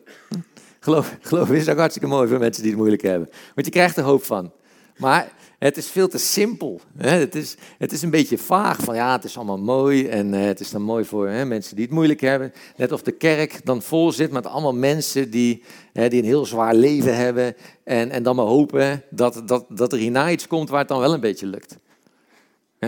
Geloof, 0.79 1.17
geloof 1.21 1.51
is 1.51 1.69
ook 1.69 1.77
hartstikke 1.77 2.07
mooi 2.07 2.27
voor 2.27 2.39
mensen 2.39 2.61
die 2.61 2.71
het 2.71 2.79
moeilijk 2.79 3.03
hebben. 3.03 3.29
Want 3.55 3.65
je 3.65 3.73
krijgt 3.73 3.97
er 3.97 4.03
hoop 4.03 4.23
van. 4.23 4.51
Maar 4.97 5.31
het 5.59 5.77
is 5.77 5.87
veel 5.87 6.07
te 6.07 6.17
simpel. 6.17 6.81
Het, 6.97 7.35
is, 7.35 7.55
het 7.77 7.91
is 7.91 8.01
een 8.01 8.09
beetje 8.09 8.37
vaag 8.37 8.79
van 8.79 8.95
ja, 8.95 9.11
het 9.11 9.23
is 9.23 9.37
allemaal 9.37 9.57
mooi 9.57 10.07
en 10.07 10.33
eh, 10.33 10.45
het 10.45 10.59
is 10.59 10.69
dan 10.69 10.81
mooi 10.81 11.05
voor 11.05 11.29
hè, 11.29 11.45
mensen 11.45 11.75
die 11.75 11.85
het 11.85 11.93
moeilijk 11.93 12.21
hebben. 12.21 12.53
Net 12.77 12.91
of 12.91 13.01
de 13.01 13.11
kerk 13.11 13.65
dan 13.65 13.81
vol 13.81 14.11
zit 14.11 14.31
met 14.31 14.45
allemaal 14.45 14.73
mensen 14.73 15.29
die, 15.29 15.63
hè, 15.93 16.09
die 16.09 16.19
een 16.19 16.27
heel 16.27 16.45
zwaar 16.45 16.75
leven 16.75 17.15
hebben 17.15 17.55
en, 17.83 18.09
en 18.09 18.23
dan 18.23 18.35
maar 18.35 18.45
hopen 18.45 19.03
dat, 19.09 19.41
dat, 19.45 19.65
dat 19.69 19.91
er 19.91 19.99
hierna 19.99 20.29
iets 20.29 20.47
komt 20.47 20.69
waar 20.69 20.79
het 20.79 20.87
dan 20.87 20.99
wel 20.99 21.13
een 21.13 21.19
beetje 21.19 21.47
lukt. 21.47 21.77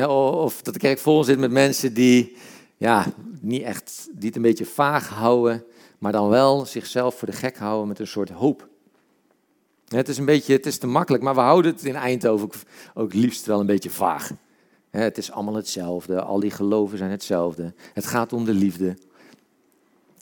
Of 0.07 0.61
dat 0.61 0.73
de 0.73 0.79
kerk 0.79 0.99
vol 0.99 1.23
zit 1.23 1.39
met 1.39 1.51
mensen 1.51 1.93
die, 1.93 2.35
ja, 2.77 3.05
niet 3.41 3.63
echt, 3.63 4.07
die 4.11 4.27
het 4.27 4.35
een 4.35 4.41
beetje 4.41 4.65
vaag 4.65 5.07
houden, 5.07 5.63
maar 5.99 6.11
dan 6.11 6.29
wel 6.29 6.65
zichzelf 6.65 7.15
voor 7.15 7.27
de 7.27 7.33
gek 7.33 7.57
houden 7.57 7.87
met 7.87 7.99
een 7.99 8.07
soort 8.07 8.29
hoop. 8.29 8.67
Het 9.87 10.09
is 10.09 10.17
een 10.17 10.25
beetje, 10.25 10.53
het 10.53 10.65
is 10.65 10.77
te 10.77 10.87
makkelijk, 10.87 11.23
maar 11.23 11.35
we 11.35 11.41
houden 11.41 11.71
het 11.71 11.83
in 11.83 11.95
Eindhoven 11.95 12.49
ook, 12.93 13.13
liefst 13.13 13.45
wel 13.45 13.59
een 13.59 13.65
beetje 13.65 13.89
vaag. 13.89 14.31
Het 14.89 15.17
is 15.17 15.31
allemaal 15.31 15.55
hetzelfde, 15.55 16.21
al 16.21 16.39
die 16.39 16.51
geloven 16.51 16.97
zijn 16.97 17.11
hetzelfde. 17.11 17.73
Het 17.93 18.05
gaat 18.05 18.33
om 18.33 18.45
de 18.45 18.53
liefde. 18.53 18.97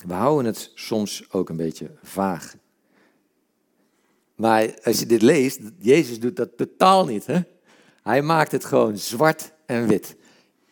We 0.06 0.14
houden 0.14 0.46
het 0.46 0.72
soms 0.76 1.26
ook 1.32 1.50
een 1.50 1.58
beetje 1.58 1.92
vaag. 2.02 2.56
Maar 4.36 4.80
als 4.84 5.00
je 5.00 5.06
dit 5.06 5.22
leest, 5.22 5.60
Jezus 5.80 6.20
doet 6.20 6.36
dat 6.36 6.58
totaal 6.58 7.06
niet. 7.06 7.26
Hè? 7.26 7.42
Hij 8.02 8.22
maakt 8.22 8.52
het 8.52 8.66
gewoon 8.66 8.98
zwart 8.98 9.54
en 9.66 9.88
wit. 9.88 10.16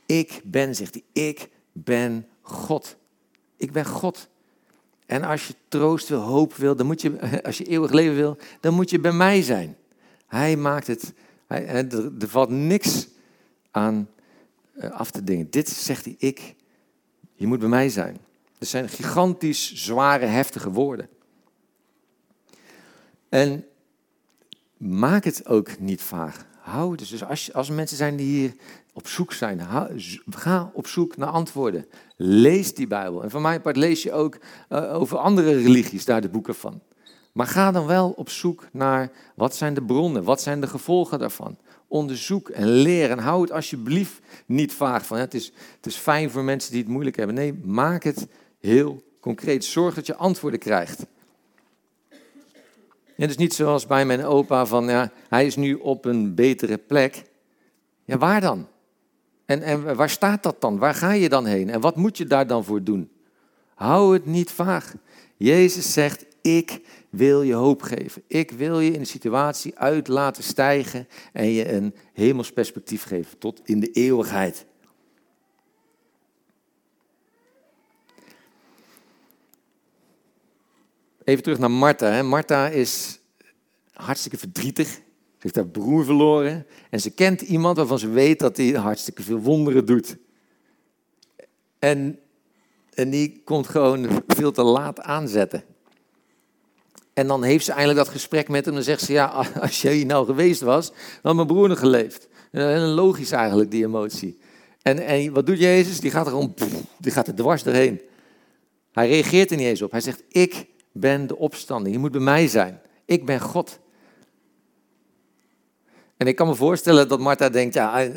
Ik 0.05 0.41
ben, 0.43 0.75
zegt 0.75 0.93
hij, 0.93 1.23
ik 1.25 1.49
ben 1.71 2.27
God. 2.41 2.97
Ik 3.57 3.71
ben 3.71 3.85
God. 3.85 4.29
En 5.11 5.23
als 5.23 5.47
je 5.47 5.55
troost 5.67 6.07
wil, 6.07 6.19
hoop 6.19 6.55
wil, 6.55 6.75
dan 6.75 6.85
moet 6.85 7.01
je, 7.01 7.19
als 7.43 7.57
je 7.57 7.63
eeuwig 7.63 7.91
leven 7.91 8.15
wil, 8.15 8.37
dan 8.59 8.73
moet 8.73 8.89
je 8.89 8.99
bij 8.99 9.11
mij 9.11 9.41
zijn. 9.41 9.77
Hij 10.27 10.55
maakt 10.55 10.87
het, 10.87 11.13
hij, 11.47 11.65
er, 11.65 12.11
valt 12.19 12.49
niks 12.49 13.07
aan 13.71 14.09
eh, 14.73 14.91
af 14.91 15.11
te 15.11 15.23
dingen. 15.23 15.49
Dit 15.49 15.69
zegt 15.69 16.05
hij, 16.05 16.15
ik, 16.17 16.55
je 17.33 17.47
moet 17.47 17.59
bij 17.59 17.67
mij 17.67 17.89
zijn. 17.89 18.17
Er 18.57 18.65
zijn 18.65 18.89
gigantisch 18.89 19.73
zware, 19.73 20.25
heftige 20.25 20.71
woorden. 20.71 21.09
En 23.29 23.65
maak 24.77 25.23
het 25.23 25.47
ook 25.47 25.79
niet 25.79 26.01
vaag. 26.01 26.45
Hou 26.59 26.95
dus. 26.95 27.09
Dus 27.09 27.23
als, 27.23 27.53
als 27.53 27.69
mensen 27.69 27.97
zijn 27.97 28.15
die 28.15 28.39
hier 28.39 28.53
op 28.93 29.07
zoek 29.07 29.33
zijn, 29.33 29.61
ga 30.29 30.71
op 30.73 30.87
zoek 30.87 31.17
naar 31.17 31.29
antwoorden. 31.29 31.85
Lees 32.17 32.73
die 32.73 32.87
Bijbel. 32.87 33.23
En 33.23 33.29
van 33.29 33.41
mijn 33.41 33.61
part 33.61 33.75
lees 33.75 34.03
je 34.03 34.11
ook 34.11 34.37
uh, 34.69 34.93
over 34.93 35.17
andere 35.17 35.61
religies 35.61 36.05
daar 36.05 36.21
de 36.21 36.29
boeken 36.29 36.55
van. 36.55 36.81
Maar 37.31 37.47
ga 37.47 37.71
dan 37.71 37.85
wel 37.85 38.09
op 38.09 38.29
zoek 38.29 38.67
naar 38.71 39.11
wat 39.35 39.55
zijn 39.55 39.73
de 39.73 39.83
bronnen, 39.83 40.23
wat 40.23 40.41
zijn 40.41 40.61
de 40.61 40.67
gevolgen 40.67 41.19
daarvan. 41.19 41.57
Onderzoek 41.87 42.49
en 42.49 42.67
leer 42.67 43.11
en 43.11 43.19
hou 43.19 43.41
het 43.41 43.51
alsjeblieft 43.51 44.19
niet 44.45 44.73
vaag 44.73 45.05
van. 45.05 45.17
Het 45.17 45.33
is, 45.33 45.51
het 45.75 45.85
is 45.85 45.95
fijn 45.95 46.29
voor 46.29 46.43
mensen 46.43 46.71
die 46.71 46.81
het 46.81 46.91
moeilijk 46.91 47.15
hebben. 47.15 47.35
Nee, 47.35 47.53
maak 47.63 48.03
het 48.03 48.27
heel 48.59 49.03
concreet. 49.19 49.65
Zorg 49.65 49.95
dat 49.95 50.05
je 50.05 50.15
antwoorden 50.15 50.59
krijgt. 50.59 51.05
Het 53.15 53.29
is 53.29 53.37
niet 53.37 53.53
zoals 53.53 53.85
bij 53.87 54.05
mijn 54.05 54.25
opa 54.25 54.65
van, 54.65 54.85
ja, 54.85 55.11
hij 55.29 55.45
is 55.45 55.55
nu 55.55 55.73
op 55.73 56.05
een 56.05 56.35
betere 56.35 56.77
plek. 56.77 57.23
Ja, 58.05 58.17
waar 58.17 58.41
dan? 58.41 58.67
En, 59.59 59.95
waar 59.95 60.09
staat 60.09 60.43
dat 60.43 60.61
dan? 60.61 60.77
Waar 60.77 60.93
ga 60.93 61.11
je 61.11 61.29
dan 61.29 61.45
heen? 61.45 61.69
En 61.69 61.81
wat 61.81 61.95
moet 61.95 62.17
je 62.17 62.25
daar 62.25 62.47
dan 62.47 62.63
voor 62.63 62.83
doen? 62.83 63.11
Hou 63.75 64.13
het 64.13 64.25
niet 64.25 64.51
vaag. 64.51 64.95
Jezus 65.37 65.93
zegt, 65.93 66.25
ik 66.41 66.81
wil 67.09 67.41
je 67.41 67.53
hoop 67.53 67.81
geven. 67.81 68.23
Ik 68.27 68.51
wil 68.51 68.79
je 68.79 68.91
in 68.91 68.99
de 68.99 69.05
situatie 69.05 69.77
uit 69.77 70.07
laten 70.07 70.43
stijgen 70.43 71.07
en 71.33 71.47
je 71.47 71.73
een 71.73 71.95
hemels 72.13 72.51
perspectief 72.51 73.03
geven 73.03 73.37
tot 73.37 73.61
in 73.63 73.79
de 73.79 73.91
eeuwigheid. 73.91 74.65
Even 81.23 81.43
terug 81.43 81.59
naar 81.59 81.71
Martha. 81.71 82.23
Martha 82.23 82.67
is 82.67 83.19
hartstikke 83.93 84.37
verdrietig. 84.37 85.01
Ze 85.41 85.47
heeft 85.47 85.55
haar 85.55 85.83
broer 85.83 86.05
verloren. 86.05 86.65
En 86.89 86.99
ze 86.99 87.09
kent 87.09 87.41
iemand 87.41 87.77
waarvan 87.77 87.99
ze 87.99 88.09
weet 88.09 88.39
dat 88.39 88.57
hij 88.57 88.67
hartstikke 88.67 89.23
veel 89.23 89.39
wonderen 89.39 89.85
doet. 89.85 90.17
En, 91.79 92.19
en 92.93 93.09
die 93.09 93.41
komt 93.45 93.67
gewoon 93.67 94.23
veel 94.27 94.51
te 94.51 94.63
laat 94.63 94.99
aanzetten. 94.99 95.63
En 97.13 97.27
dan 97.27 97.43
heeft 97.43 97.65
ze 97.65 97.71
eindelijk 97.71 97.97
dat 97.99 98.09
gesprek 98.09 98.47
met 98.47 98.65
hem. 98.65 98.75
En 98.75 98.83
zegt 98.83 99.01
ze: 99.01 99.11
Ja, 99.11 99.25
als 99.61 99.81
jij 99.81 99.93
hier 99.93 100.05
nou 100.05 100.25
geweest 100.25 100.61
was, 100.61 100.87
dan 100.89 100.97
had 101.21 101.35
mijn 101.35 101.47
broer 101.47 101.67
nog 101.67 101.79
geleefd. 101.79 102.27
En 102.51 102.87
logisch 102.87 103.31
eigenlijk, 103.31 103.71
die 103.71 103.85
emotie. 103.85 104.39
En, 104.81 104.99
en 104.99 105.33
wat 105.33 105.45
doet 105.45 105.59
Jezus? 105.59 105.99
Die 105.99 106.11
gaat 106.11 106.25
er 106.25 106.31
gewoon, 106.31 106.53
die 106.97 107.11
gaat 107.11 107.27
er 107.27 107.35
dwars 107.35 107.63
doorheen. 107.63 108.01
Hij 108.91 109.07
reageert 109.07 109.51
er 109.51 109.57
niet 109.57 109.65
eens 109.65 109.81
op. 109.81 109.91
Hij 109.91 110.01
zegt: 110.01 110.23
Ik 110.29 110.65
ben 110.91 111.27
de 111.27 111.37
opstanding. 111.37 111.95
Je 111.95 112.01
moet 112.01 112.11
bij 112.11 112.21
mij 112.21 112.47
zijn. 112.47 112.81
Ik 113.05 113.25
ben 113.25 113.39
God. 113.39 113.79
En 116.21 116.27
ik 116.27 116.35
kan 116.35 116.47
me 116.47 116.55
voorstellen 116.55 117.07
dat 117.07 117.19
Martha 117.19 117.49
denkt, 117.49 117.73
ja, 117.73 118.09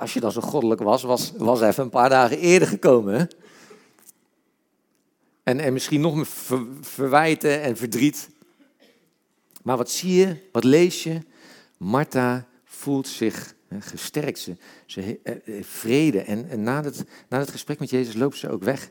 als 0.00 0.12
je 0.12 0.20
dan 0.20 0.32
zo 0.32 0.40
goddelijk 0.40 0.80
was, 0.80 1.02
was, 1.02 1.32
was 1.36 1.60
even 1.60 1.84
een 1.84 1.90
paar 1.90 2.08
dagen 2.08 2.38
eerder 2.38 2.68
gekomen. 2.68 3.28
En, 5.42 5.58
en 5.58 5.72
misschien 5.72 6.00
nog 6.00 6.14
meer 6.14 6.26
verwijten 6.80 7.62
en 7.62 7.76
verdriet. 7.76 8.30
Maar 9.62 9.76
wat 9.76 9.90
zie 9.90 10.14
je, 10.14 10.36
wat 10.52 10.64
lees 10.64 11.02
je? 11.02 11.20
Martha 11.76 12.46
voelt 12.64 13.08
zich 13.08 13.54
gesterkt, 13.78 14.38
ze, 14.38 14.56
ze 14.86 15.00
heeft 15.00 15.22
eh, 15.22 15.58
eh, 15.58 15.64
vrede. 15.64 16.20
En, 16.20 16.48
en 16.50 16.62
na, 16.62 16.82
het, 16.82 17.04
na 17.28 17.38
het 17.38 17.50
gesprek 17.50 17.78
met 17.78 17.90
Jezus 17.90 18.14
loopt 18.14 18.36
ze 18.36 18.50
ook 18.50 18.62
weg. 18.62 18.90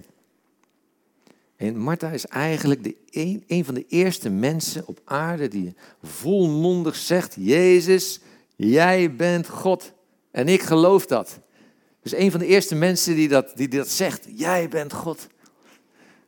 En 1.56 1.78
Martha 1.78 2.10
is 2.10 2.26
eigenlijk 2.26 2.84
de 2.84 2.96
een, 3.10 3.44
een 3.48 3.66
van 3.66 3.74
de 3.74 3.86
eerste 3.88 4.30
mensen 4.30 4.88
op 4.88 5.02
aarde 5.06 5.48
die 5.48 5.76
volmondig 6.04 6.96
zegt, 6.96 7.36
Jezus, 7.40 8.20
jij 8.68 9.16
bent 9.16 9.48
God. 9.48 9.94
En 10.32 10.48
ik 10.48 10.62
geloof 10.62 11.06
dat. 11.06 11.40
Dus 12.02 12.16
een 12.16 12.32
van 12.32 12.40
de 12.40 12.46
eerste 12.46 12.76
mensen 12.76 13.16
die 13.16 13.28
dat, 13.28 13.52
die 13.56 13.68
dat 13.68 13.88
zegt, 13.88 14.28
jij 14.36 14.70
bent 14.70 14.94
God. 14.94 15.28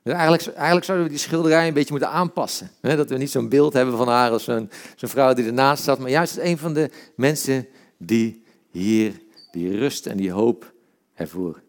Dus 0.04 0.14
eigenlijk, 0.14 0.56
eigenlijk 0.56 0.86
zouden 0.86 1.08
we 1.08 1.14
die 1.14 1.22
schilderij 1.22 1.68
een 1.68 1.74
beetje 1.74 1.92
moeten 1.92 2.10
aanpassen. 2.10 2.72
Hè? 2.82 2.96
Dat 2.96 3.10
we 3.10 3.18
niet 3.18 3.32
zo'n 3.32 3.50
beeld 3.50 3.74
hebben 3.74 3.98
van 3.98 4.08
haar 4.08 4.32
als 4.32 4.44
zo'n 4.44 4.70
zo'n 4.96 5.10
vrouw 5.10 5.34
die 5.34 5.46
ernaast 5.46 5.84
zat, 5.84 6.00
maar 6.00 6.10
juist 6.10 6.38
een 6.38 6.58
van 6.58 6.74
de 6.74 6.90
mensen 7.16 7.68
die 7.98 8.44
hier 8.72 9.22
die 9.52 9.78
rust 9.78 10.06
en 10.06 10.18
die 10.18 10.32
hoop 10.32 10.74
ervoeren. 11.14 11.62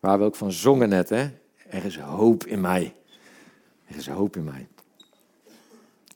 Waar 0.00 0.18
we 0.18 0.24
ook 0.24 0.36
van 0.36 0.52
zongen 0.52 0.88
net, 0.88 1.08
hè? 1.08 1.30
Er 1.68 1.84
is 1.84 1.98
hoop 1.98 2.46
in 2.46 2.60
mij. 2.60 2.94
Er 3.86 3.96
is 3.96 4.08
hoop 4.08 4.36
in 4.36 4.44
mij. 4.44 4.68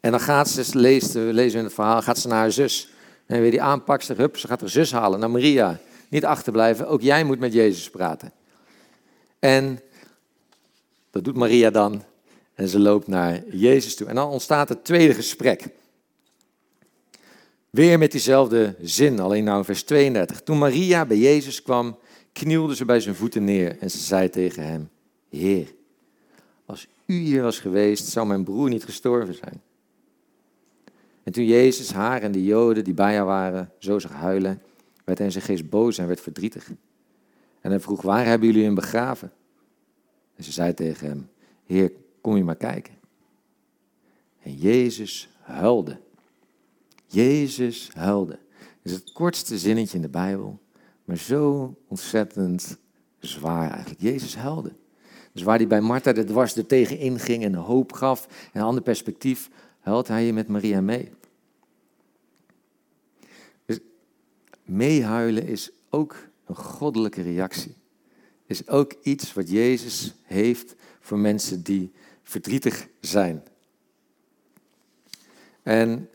En 0.01 0.11
dan 0.11 0.21
gaat 0.21 0.49
ze, 0.49 0.79
leest, 0.79 1.13
we 1.13 1.21
lezen 1.21 1.59
in 1.59 1.65
het 1.65 1.75
verhaal, 1.75 2.03
gaat 2.03 2.19
ze 2.19 2.29
naar 2.29 2.39
haar 2.39 2.53
zus. 2.53 2.91
En 3.27 3.41
weer 3.41 3.51
die 3.51 3.63
aanpakster, 3.63 4.17
hup, 4.17 4.37
ze 4.37 4.47
gaat 4.47 4.61
haar 4.61 4.69
zus 4.69 4.93
halen, 4.93 5.21
naar 5.21 5.31
Maria. 5.31 5.81
Niet 6.09 6.25
achterblijven, 6.25 6.89
ook 6.89 7.01
jij 7.01 7.25
moet 7.25 7.39
met 7.39 7.53
Jezus 7.53 7.91
praten. 7.91 8.33
En 9.39 9.81
dat 11.11 11.25
doet 11.25 11.37
Maria 11.37 11.71
dan. 11.71 12.03
En 12.55 12.69
ze 12.69 12.79
loopt 12.79 13.07
naar 13.07 13.43
Jezus 13.51 13.97
toe. 13.97 14.07
En 14.07 14.15
dan 14.15 14.31
ontstaat 14.31 14.69
het 14.69 14.85
tweede 14.85 15.15
gesprek. 15.15 15.69
Weer 17.71 17.99
met 17.99 18.13
diezelfde 18.13 18.77
zin, 18.81 19.21
alleen 19.21 19.45
nou 19.45 19.65
vers 19.65 19.83
32. 19.83 20.41
Toen 20.41 20.59
Maria 20.59 21.07
bij 21.07 21.17
Jezus 21.17 21.63
kwam, 21.63 21.99
knielde 22.33 22.77
ze 22.77 22.85
bij 22.85 23.01
zijn 23.01 23.15
voeten 23.15 23.45
neer 23.45 23.79
en 23.79 23.91
ze 23.91 23.99
zei 23.99 24.31
tegen 24.31 24.67
hem, 24.67 24.91
Heer, 25.29 25.75
als 26.67 26.87
u 27.07 27.15
hier 27.15 27.43
was 27.43 27.59
geweest, 27.59 28.07
zou 28.07 28.27
mijn 28.27 28.45
broer 28.45 28.69
niet 28.69 28.85
gestorven 28.85 29.35
zijn. 29.35 29.63
En 31.27 31.33
toen 31.33 31.45
Jezus 31.45 31.93
haar 31.93 32.23
en 32.23 32.33
de 32.33 32.45
Joden 32.45 32.85
die 32.85 32.95
bij 32.95 33.17
haar 33.17 33.25
waren 33.25 33.73
zo 33.79 33.99
zag 33.99 34.13
huilen, 34.13 34.63
werd 35.05 35.19
hij 35.19 35.27
in 35.27 35.33
zijn 35.33 35.45
geest 35.45 35.69
boos 35.69 35.99
en 35.99 36.07
werd 36.07 36.21
verdrietig. 36.21 36.71
En 37.61 37.71
hij 37.71 37.81
vroeg, 37.81 38.03
waar 38.03 38.25
hebben 38.25 38.49
jullie 38.49 38.65
hem 38.65 38.75
begraven? 38.75 39.33
En 40.37 40.45
ze 40.45 40.53
zei 40.53 40.75
tegen 40.75 41.09
hem, 41.09 41.29
Heer, 41.65 41.93
kom 42.21 42.37
je 42.37 42.45
maar 42.45 42.57
kijken. 42.57 42.95
En 44.43 44.55
Jezus 44.55 45.29
huilde. 45.41 45.99
Jezus 47.07 47.91
huilde. 47.95 48.39
Dat 48.59 48.93
is 48.93 48.93
het 48.93 49.13
kortste 49.13 49.59
zinnetje 49.59 49.97
in 49.97 50.03
de 50.03 50.09
Bijbel, 50.09 50.59
maar 51.05 51.17
zo 51.17 51.75
ontzettend 51.89 52.79
zwaar 53.19 53.71
eigenlijk. 53.71 54.01
Jezus 54.01 54.37
huilde. 54.37 54.73
Dus 55.33 55.43
waar 55.43 55.57
hij 55.57 55.67
bij 55.67 55.81
Martha 55.81 56.13
de 56.13 56.25
dwars 56.25 56.57
er 56.57 56.67
tegen 56.67 56.99
inging 56.99 57.45
en 57.45 57.55
hoop 57.55 57.93
gaf 57.93 58.27
en 58.53 58.61
een 58.61 58.67
ander 58.67 58.83
perspectief, 58.83 59.51
huilt 59.87 60.09
hij 60.09 60.25
je 60.25 60.33
met 60.33 60.49
Maria 60.49 60.81
mee. 60.81 61.11
Dus 63.65 63.79
meehuilen 64.65 65.47
is 65.47 65.71
ook 65.91 66.17
een 66.47 66.57
goddelijke 66.57 67.23
reactie. 67.23 67.75
Is 68.47 68.69
ook 68.69 68.95
iets 69.03 69.33
wat 69.33 69.51
Jezus 69.51 70.15
heeft 70.23 70.75
voor 71.01 71.19
mensen 71.19 71.63
die 71.63 71.93
verdrietig 72.23 72.89
zijn. 73.01 73.43
En 75.63 76.09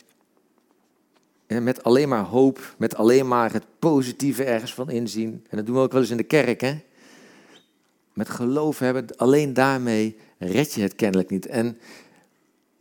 met 1.47 1.83
alleen 1.83 2.09
maar 2.09 2.23
hoop, 2.23 2.75
met 2.77 2.95
alleen 2.95 3.27
maar 3.27 3.53
het 3.53 3.65
positieve 3.79 4.43
ergens 4.43 4.73
van 4.73 4.89
inzien. 4.89 5.45
En 5.49 5.57
dat 5.57 5.65
doen 5.65 5.75
we 5.75 5.81
ook 5.81 5.91
wel 5.91 6.01
eens 6.01 6.09
in 6.09 6.17
de 6.17 6.23
kerk, 6.23 6.61
hè? 6.61 6.79
Met 8.13 8.29
geloof 8.29 8.79
hebben, 8.79 9.17
alleen 9.17 9.53
daarmee 9.53 10.17
red 10.37 10.73
je 10.73 10.81
het 10.81 10.95
kennelijk 10.95 11.29
niet. 11.29 11.45
En 11.45 11.77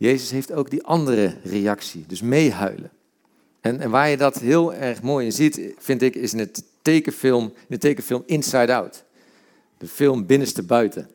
Jezus 0.01 0.31
heeft 0.31 0.51
ook 0.51 0.69
die 0.69 0.83
andere 0.83 1.35
reactie, 1.43 2.03
dus 2.07 2.21
meehuilen. 2.21 2.91
En, 3.59 3.79
en 3.79 3.89
waar 3.89 4.09
je 4.09 4.17
dat 4.17 4.39
heel 4.39 4.73
erg 4.73 5.01
mooi 5.01 5.25
in 5.25 5.31
ziet, 5.31 5.73
vind 5.77 6.01
ik, 6.01 6.15
is 6.15 6.33
in, 6.33 6.39
het 6.39 6.63
tekenfilm, 6.81 7.43
in 7.43 7.65
de 7.67 7.77
tekenfilm 7.77 8.23
Inside 8.25 8.73
Out. 8.73 9.03
De 9.77 9.87
film 9.87 10.25
Binnenste 10.25 10.63
Buiten. 10.63 11.09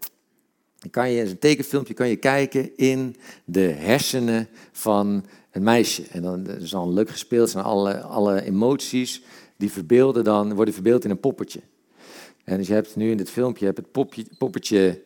Dan 0.78 0.90
kan 0.90 1.10
je, 1.10 1.22
een 1.22 1.38
tekenfilmpje 1.38 1.94
kan 1.94 2.08
je 2.08 2.16
kijken 2.16 2.76
in 2.76 3.16
de 3.44 3.60
hersenen 3.60 4.48
van 4.72 5.24
een 5.50 5.62
meisje. 5.62 6.02
En 6.10 6.22
dan 6.22 6.46
is 6.48 6.74
al 6.74 6.92
leuk 6.92 7.10
gespeeld, 7.10 7.50
zijn 7.50 7.64
alle, 7.64 8.00
alle 8.00 8.42
emoties 8.42 9.22
die 9.56 9.72
verbeelden 9.72 10.24
dan, 10.24 10.54
worden 10.54 10.74
verbeeld 10.74 11.04
in 11.04 11.10
een 11.10 11.20
poppetje. 11.20 11.60
En 12.44 12.56
dus 12.56 12.66
je 12.66 12.74
hebt 12.74 12.96
nu 12.96 13.10
in 13.10 13.16
dit 13.16 13.30
filmpje 13.30 13.66
je 13.66 13.72
hebt 13.72 13.86
het 13.86 14.38
poppetje 14.38 14.88
uh, 14.88 15.05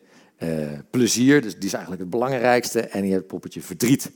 plezier, 0.89 1.41
dus 1.41 1.55
die 1.55 1.65
is 1.65 1.73
eigenlijk 1.73 2.01
het 2.01 2.11
belangrijkste, 2.11 2.79
en 2.79 3.03
je 3.03 3.09
hebt 3.09 3.21
het 3.21 3.31
poppetje 3.31 3.61
verdriet. 3.61 4.11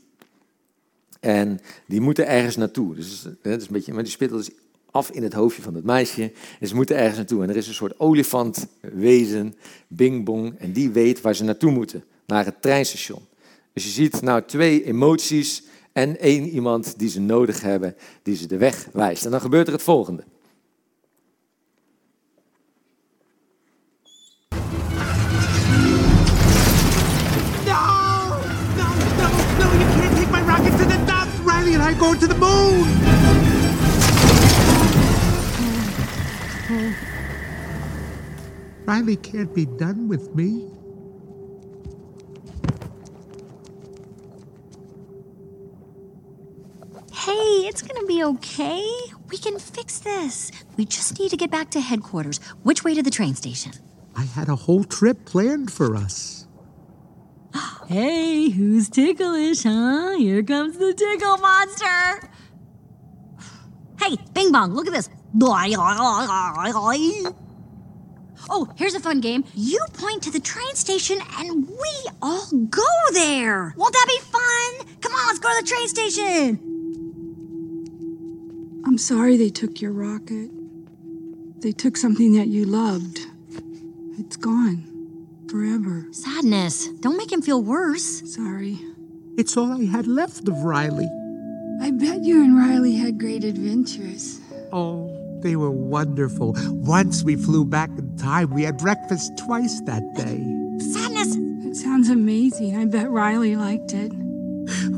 En 1.19 1.59
die 1.88 2.01
moeten 2.01 2.27
ergens 2.27 2.55
naartoe. 2.55 2.95
Dus 2.95 3.21
dat 3.41 3.61
is 3.61 3.67
een 3.67 3.73
beetje, 3.73 3.93
maar 3.93 4.03
die 4.03 4.11
speelt 4.11 4.31
dus 4.31 4.49
af 4.91 5.09
in 5.09 5.23
het 5.23 5.33
hoofdje 5.33 5.61
van 5.61 5.75
het 5.75 5.83
meisje. 5.83 6.31
En 6.59 6.67
ze 6.67 6.75
moeten 6.75 6.95
ergens 6.95 7.15
naartoe. 7.15 7.43
En 7.43 7.49
er 7.49 7.55
is 7.55 7.67
een 7.67 7.73
soort 7.73 7.99
olifantwezen, 7.99 9.55
Bing 9.88 10.25
Bong, 10.25 10.55
en 10.57 10.71
die 10.71 10.89
weet 10.89 11.21
waar 11.21 11.35
ze 11.35 11.43
naartoe 11.43 11.71
moeten. 11.71 12.03
Naar 12.25 12.45
het 12.45 12.61
treinstation. 12.61 13.21
Dus 13.73 13.83
je 13.83 13.89
ziet 13.89 14.21
nou 14.21 14.43
twee 14.45 14.83
emoties 14.83 15.63
en 15.93 16.19
één 16.19 16.49
iemand 16.49 16.99
die 16.99 17.09
ze 17.09 17.19
nodig 17.19 17.61
hebben, 17.61 17.95
die 18.23 18.35
ze 18.35 18.47
de 18.47 18.57
weg 18.57 18.88
wijst. 18.93 19.25
En 19.25 19.31
dan 19.31 19.41
gebeurt 19.41 19.67
er 19.67 19.73
het 19.73 19.81
volgende. 19.81 20.23
And 32.06 32.13
I 32.13 32.13
go 32.13 32.20
to 32.20 32.28
the 32.28 32.36
moon! 32.36 32.86
Riley 38.86 39.15
can't 39.15 39.54
be 39.54 39.65
done 39.65 40.08
with 40.08 40.36
me. 40.36 40.70
Hey, 47.12 47.68
it's 47.68 47.82
gonna 47.82 48.06
be 48.06 48.24
okay. 48.24 48.88
We 49.30 49.38
can 49.38 49.58
fix 49.58 50.00
this. 50.00 50.52
We 50.78 50.86
just 50.86 51.18
need 51.20 51.30
to 51.32 51.38
get 51.38 51.50
back 51.50 51.72
to 51.72 51.82
headquarters. 51.82 52.38
Which 52.62 52.84
way 52.84 52.94
to 52.94 53.02
the 53.02 53.10
train 53.10 53.34
station? 53.36 53.72
I 54.15 54.24
had 54.24 54.50
a 54.50 54.56
whole 54.56 54.84
trip 54.84 55.26
planned 55.26 55.74
for 55.74 55.96
us. 55.96 56.44
Hey, 57.88 58.50
who's 58.50 58.89
ticklish, 58.89 59.63
huh? 59.63 60.17
Here 60.17 60.43
comes 60.43 60.78
the 60.78 60.93
tickle 60.93 61.38
monster. 61.38 62.30
Hey, 64.02 64.17
Bing 64.34 64.52
Bong, 64.52 64.74
look 64.74 64.88
at 64.88 64.93
this. 64.93 65.10
Oh, 68.50 68.71
here's 68.76 68.93
a 68.93 69.00
fun 69.00 69.21
game. 69.21 69.43
You 69.54 69.80
point 69.93 70.24
to 70.24 70.32
the 70.32 70.39
train 70.39 70.76
station 70.76 71.19
and 71.39 71.67
we 71.67 72.10
all 72.21 72.48
go 72.69 72.84
there. 73.13 73.74
Won't 73.78 73.93
that 73.93 74.06
be 74.08 74.19
fun? 74.19 75.00
Come 75.02 75.13
on, 75.13 75.28
let's 75.28 75.39
go 75.39 75.50
to 75.50 75.62
the 75.62 75.67
train 75.67 75.88
station. 75.88 76.60
I'm 78.86 78.98
sorry 78.98 79.36
they 79.38 79.50
took 79.50 79.82
your 79.82 79.91
rocket. 79.91 80.52
They 81.62 81.71
took 81.71 81.98
something 81.98 82.34
that 82.34 82.48
you 82.48 82.65
loved. 82.65 83.19
It's 84.19 84.38
gone. 84.38 84.94
Forever. 85.49 86.08
Sadness. 86.12 86.88
Don't 87.01 87.17
make 87.17 87.31
him 87.31 87.41
feel 87.41 87.62
worse. 87.62 88.21
Sorry. 88.34 88.79
It's 89.38 89.55
all 89.58 89.71
I 89.71 89.86
had 89.86 90.08
left 90.08 90.47
of 90.47 90.63
Riley. 90.63 91.08
I 91.81 91.91
bet 91.91 92.23
you 92.23 92.43
and 92.43 92.58
Riley 92.58 92.95
had 92.95 93.19
great 93.19 93.43
adventures. 93.43 94.39
Oh, 94.71 95.12
they 95.41 95.55
were 95.55 95.71
wonderful. 95.71 96.55
Once 96.69 97.23
we 97.23 97.36
flew 97.36 97.65
back 97.65 97.89
in 97.97 98.17
time, 98.17 98.49
we 98.51 98.63
had 98.63 98.77
breakfast 98.77 99.38
twice 99.45 99.81
that 99.81 100.01
day. 100.15 100.43
Sadness. 100.93 101.36
It 101.65 101.75
sounds 101.75 102.10
amazing. 102.10 102.77
I 102.77 102.86
bet 102.86 103.12
Riley 103.12 103.55
liked 103.55 103.93
it. 103.93 104.12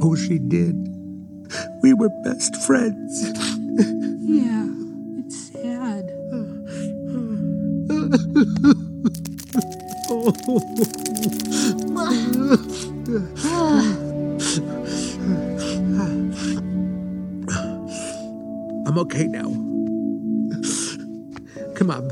Oh, 0.02 0.16
she 0.16 0.40
did. 0.40 0.76
We 1.82 1.94
were 1.94 2.10
best 2.24 2.56
friends. 2.64 3.32
Yeah, 4.22 4.68
it's 5.20 5.52
sad. 5.52 6.14
I'm 10.28 10.34
okay 18.98 19.28
now. 19.28 19.48
Come 21.76 21.92
on. 21.92 22.10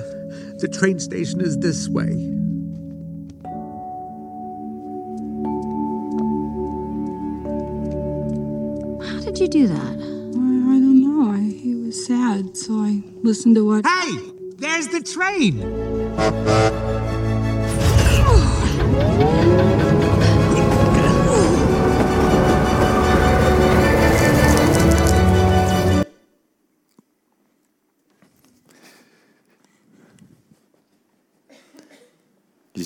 The 0.60 0.69
train 0.71 0.99
station 0.99 1.41
is 1.41 1.58
this 1.58 1.89
way. 1.89 2.32
How 9.06 9.19
did 9.19 9.38
you 9.39 9.49
do 9.49 9.67
that? 9.67 9.75
I, 9.75 9.82
I 9.84 10.80
don't 10.80 11.01
know. 11.01 11.32
I, 11.34 11.39
he 11.41 11.75
was 11.75 12.06
sad, 12.06 12.56
so 12.56 12.75
I 12.75 13.04
listened 13.23 13.56
to 13.56 13.65
what. 13.65 13.86
Hey! 13.86 14.17
There's 14.58 14.88
the 14.88 15.01
train! 15.01 16.85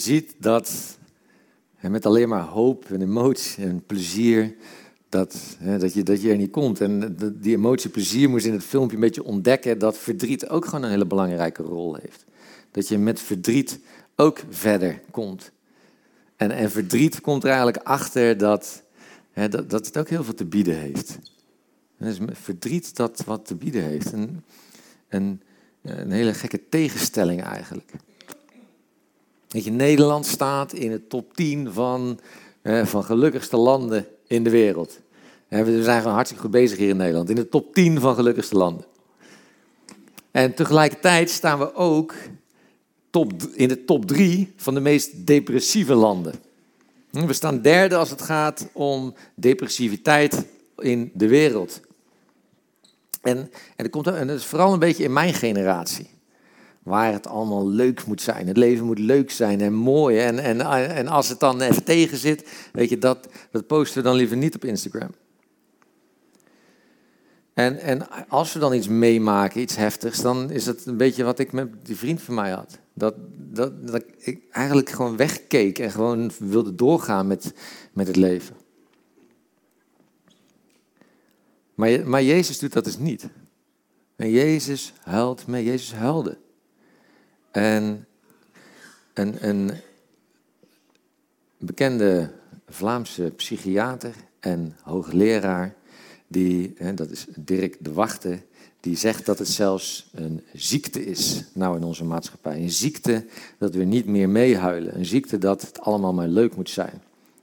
Ziet 0.10 0.36
dat 0.38 0.98
met 1.82 2.06
alleen 2.06 2.30
maar 2.30 2.43
hoop 2.43 2.86
en 2.86 3.02
emotie 3.02 3.63
en 3.63 3.84
plezier 3.86 4.56
dat, 5.10 5.58
dat, 5.80 5.93
je, 5.93 6.04
dat 6.04 6.22
je 6.22 6.30
er 6.30 6.38
niet 6.38 6.52
komt. 6.52 6.82
En 6.82 7.17
die 7.41 7.56
emotie, 7.56 7.89
plezier 7.89 8.30
moest 8.30 8.45
in 8.45 8.54
het 8.54 8.63
filmpje 8.63 8.95
een 8.95 9.02
beetje 9.02 9.24
ontdekken 9.24 9.80
dat 9.80 9.98
verdriet 9.98 10.48
ook 10.48 10.65
gewoon 10.65 10.84
een 10.84 10.89
hele 10.89 11.06
belangrijke 11.06 11.63
rol 11.63 11.95
heeft. 11.95 12.26
Dat 12.72 12.88
je 12.88 12.98
met 12.98 13.19
verdriet 13.19 13.80
ook 14.15 14.39
verder 14.50 15.02
komt. 15.12 15.52
En, 16.36 16.52
en 16.52 16.72
verdriet 16.72 17.22
komt 17.22 17.43
er 17.43 17.50
eigenlijk 17.50 17.84
achter 17.84 18.38
dat, 18.38 18.84
dat, 19.34 19.69
dat 19.69 19.86
het 19.86 19.98
ook 19.98 20.10
heel 20.10 20.24
veel 20.24 20.34
te 20.34 20.45
bieden 20.45 20.78
heeft. 20.78 21.19
En 21.98 22.06
dus 22.06 22.19
verdriet 22.32 22.95
dat 22.95 23.24
wat 23.26 23.45
te 23.45 23.56
bieden 23.56 23.84
heeft. 23.84 24.12
Een, 24.12 24.43
een, 25.10 25.41
een 25.82 26.12
hele 26.12 26.34
gekke 26.34 26.69
tegenstelling 26.69 27.41
eigenlijk. 27.41 27.91
Dat 29.49 29.63
je, 29.63 29.71
Nederland 29.71 30.25
staat 30.25 30.73
in 30.73 30.89
de 30.91 31.07
top 31.07 31.33
10 31.33 31.73
van, 31.73 32.19
van 32.63 33.03
gelukkigste 33.03 33.57
landen 33.57 34.07
in 34.27 34.43
de 34.43 34.49
wereld. 34.49 34.99
We 35.47 35.83
zijn 35.83 36.03
hartstikke 36.03 36.43
goed 36.43 36.51
bezig 36.51 36.77
hier 36.77 36.89
in 36.89 36.97
Nederland. 36.97 37.29
In 37.29 37.35
de 37.35 37.49
top 37.49 37.73
10 37.73 37.99
van 37.99 38.15
gelukkigste 38.15 38.55
landen. 38.55 38.85
En 40.31 40.53
tegelijkertijd 40.53 41.29
staan 41.29 41.59
we 41.59 41.75
ook 41.75 42.13
top, 43.09 43.33
in 43.53 43.67
de 43.67 43.85
top 43.85 44.05
3 44.05 44.53
van 44.55 44.73
de 44.73 44.79
meest 44.79 45.27
depressieve 45.27 45.93
landen. 45.93 46.33
We 47.09 47.33
staan 47.33 47.62
derde 47.62 47.95
als 47.95 48.09
het 48.09 48.21
gaat 48.21 48.67
om 48.73 49.13
depressiviteit 49.35 50.45
in 50.77 51.12
de 51.13 51.27
wereld. 51.27 51.81
En, 53.21 53.38
en, 53.38 53.51
dat, 53.75 53.89
komt, 53.89 54.07
en 54.07 54.27
dat 54.27 54.38
is 54.38 54.45
vooral 54.45 54.73
een 54.73 54.79
beetje 54.79 55.03
in 55.03 55.13
mijn 55.13 55.33
generatie. 55.33 56.09
Waar 56.83 57.13
het 57.13 57.27
allemaal 57.27 57.69
leuk 57.69 58.05
moet 58.05 58.21
zijn. 58.21 58.47
Het 58.47 58.57
leven 58.57 58.85
moet 58.85 58.99
leuk 58.99 59.31
zijn 59.31 59.61
en 59.61 59.73
mooi. 59.73 60.17
En, 60.17 60.39
en, 60.39 60.61
en 60.95 61.07
als 61.07 61.29
het 61.29 61.39
dan 61.39 61.61
even 61.61 61.83
tegen 61.83 62.17
zit, 62.17 62.49
weet 62.73 62.89
je, 62.89 62.97
dat, 62.97 63.27
dat 63.51 63.67
posten 63.67 63.97
we 63.97 64.07
dan 64.07 64.15
liever 64.15 64.37
niet 64.37 64.55
op 64.55 64.65
Instagram. 64.65 65.09
En, 67.53 67.79
en 67.79 68.27
als 68.29 68.53
we 68.53 68.59
dan 68.59 68.73
iets 68.73 68.87
meemaken, 68.87 69.61
iets 69.61 69.75
heftigs, 69.75 70.21
dan 70.21 70.49
is 70.49 70.65
het 70.65 70.85
een 70.85 70.97
beetje 70.97 71.23
wat 71.23 71.39
ik 71.39 71.51
met 71.51 71.69
die 71.83 71.97
vriend 71.97 72.21
van 72.21 72.33
mij 72.35 72.51
had. 72.51 72.79
Dat, 72.93 73.15
dat, 73.35 73.87
dat 73.87 74.03
ik 74.17 74.39
eigenlijk 74.51 74.89
gewoon 74.89 75.17
wegkeek 75.17 75.79
en 75.79 75.91
gewoon 75.91 76.31
wilde 76.39 76.75
doorgaan 76.75 77.27
met, 77.27 77.53
met 77.93 78.07
het 78.07 78.15
leven. 78.15 78.55
Maar, 81.75 82.07
maar 82.09 82.23
Jezus 82.23 82.59
doet 82.59 82.73
dat 82.73 82.83
dus 82.83 82.97
niet. 82.97 83.29
En 84.15 84.31
Jezus 84.31 84.93
huilt 85.01 85.47
mee, 85.47 85.63
Jezus 85.63 85.93
huilde. 85.93 86.37
En 87.51 88.07
een, 89.13 89.47
een 89.47 89.71
bekende 91.57 92.31
Vlaamse 92.67 93.31
psychiater 93.35 94.13
en 94.39 94.75
hoogleraar, 94.81 95.75
die, 96.27 96.73
hè, 96.77 96.93
dat 96.93 97.09
is 97.09 97.25
Dirk 97.35 97.77
de 97.79 97.93
Wachter, 97.93 98.43
die 98.79 98.97
zegt 98.97 99.25
dat 99.25 99.39
het 99.39 99.47
zelfs 99.47 100.09
een 100.13 100.41
ziekte 100.53 101.05
is, 101.05 101.43
nou 101.53 101.77
in 101.77 101.83
onze 101.83 102.03
maatschappij. 102.03 102.62
Een 102.62 102.71
ziekte 102.71 103.25
dat 103.57 103.73
we 103.73 103.83
niet 103.83 104.05
meer 104.05 104.29
meehuilen. 104.29 104.97
Een 104.97 105.05
ziekte 105.05 105.38
dat 105.38 105.62
het 105.62 105.79
allemaal 105.79 106.13
maar 106.13 106.27
leuk 106.27 106.55
moet 106.55 106.69
zijn. 106.69 107.01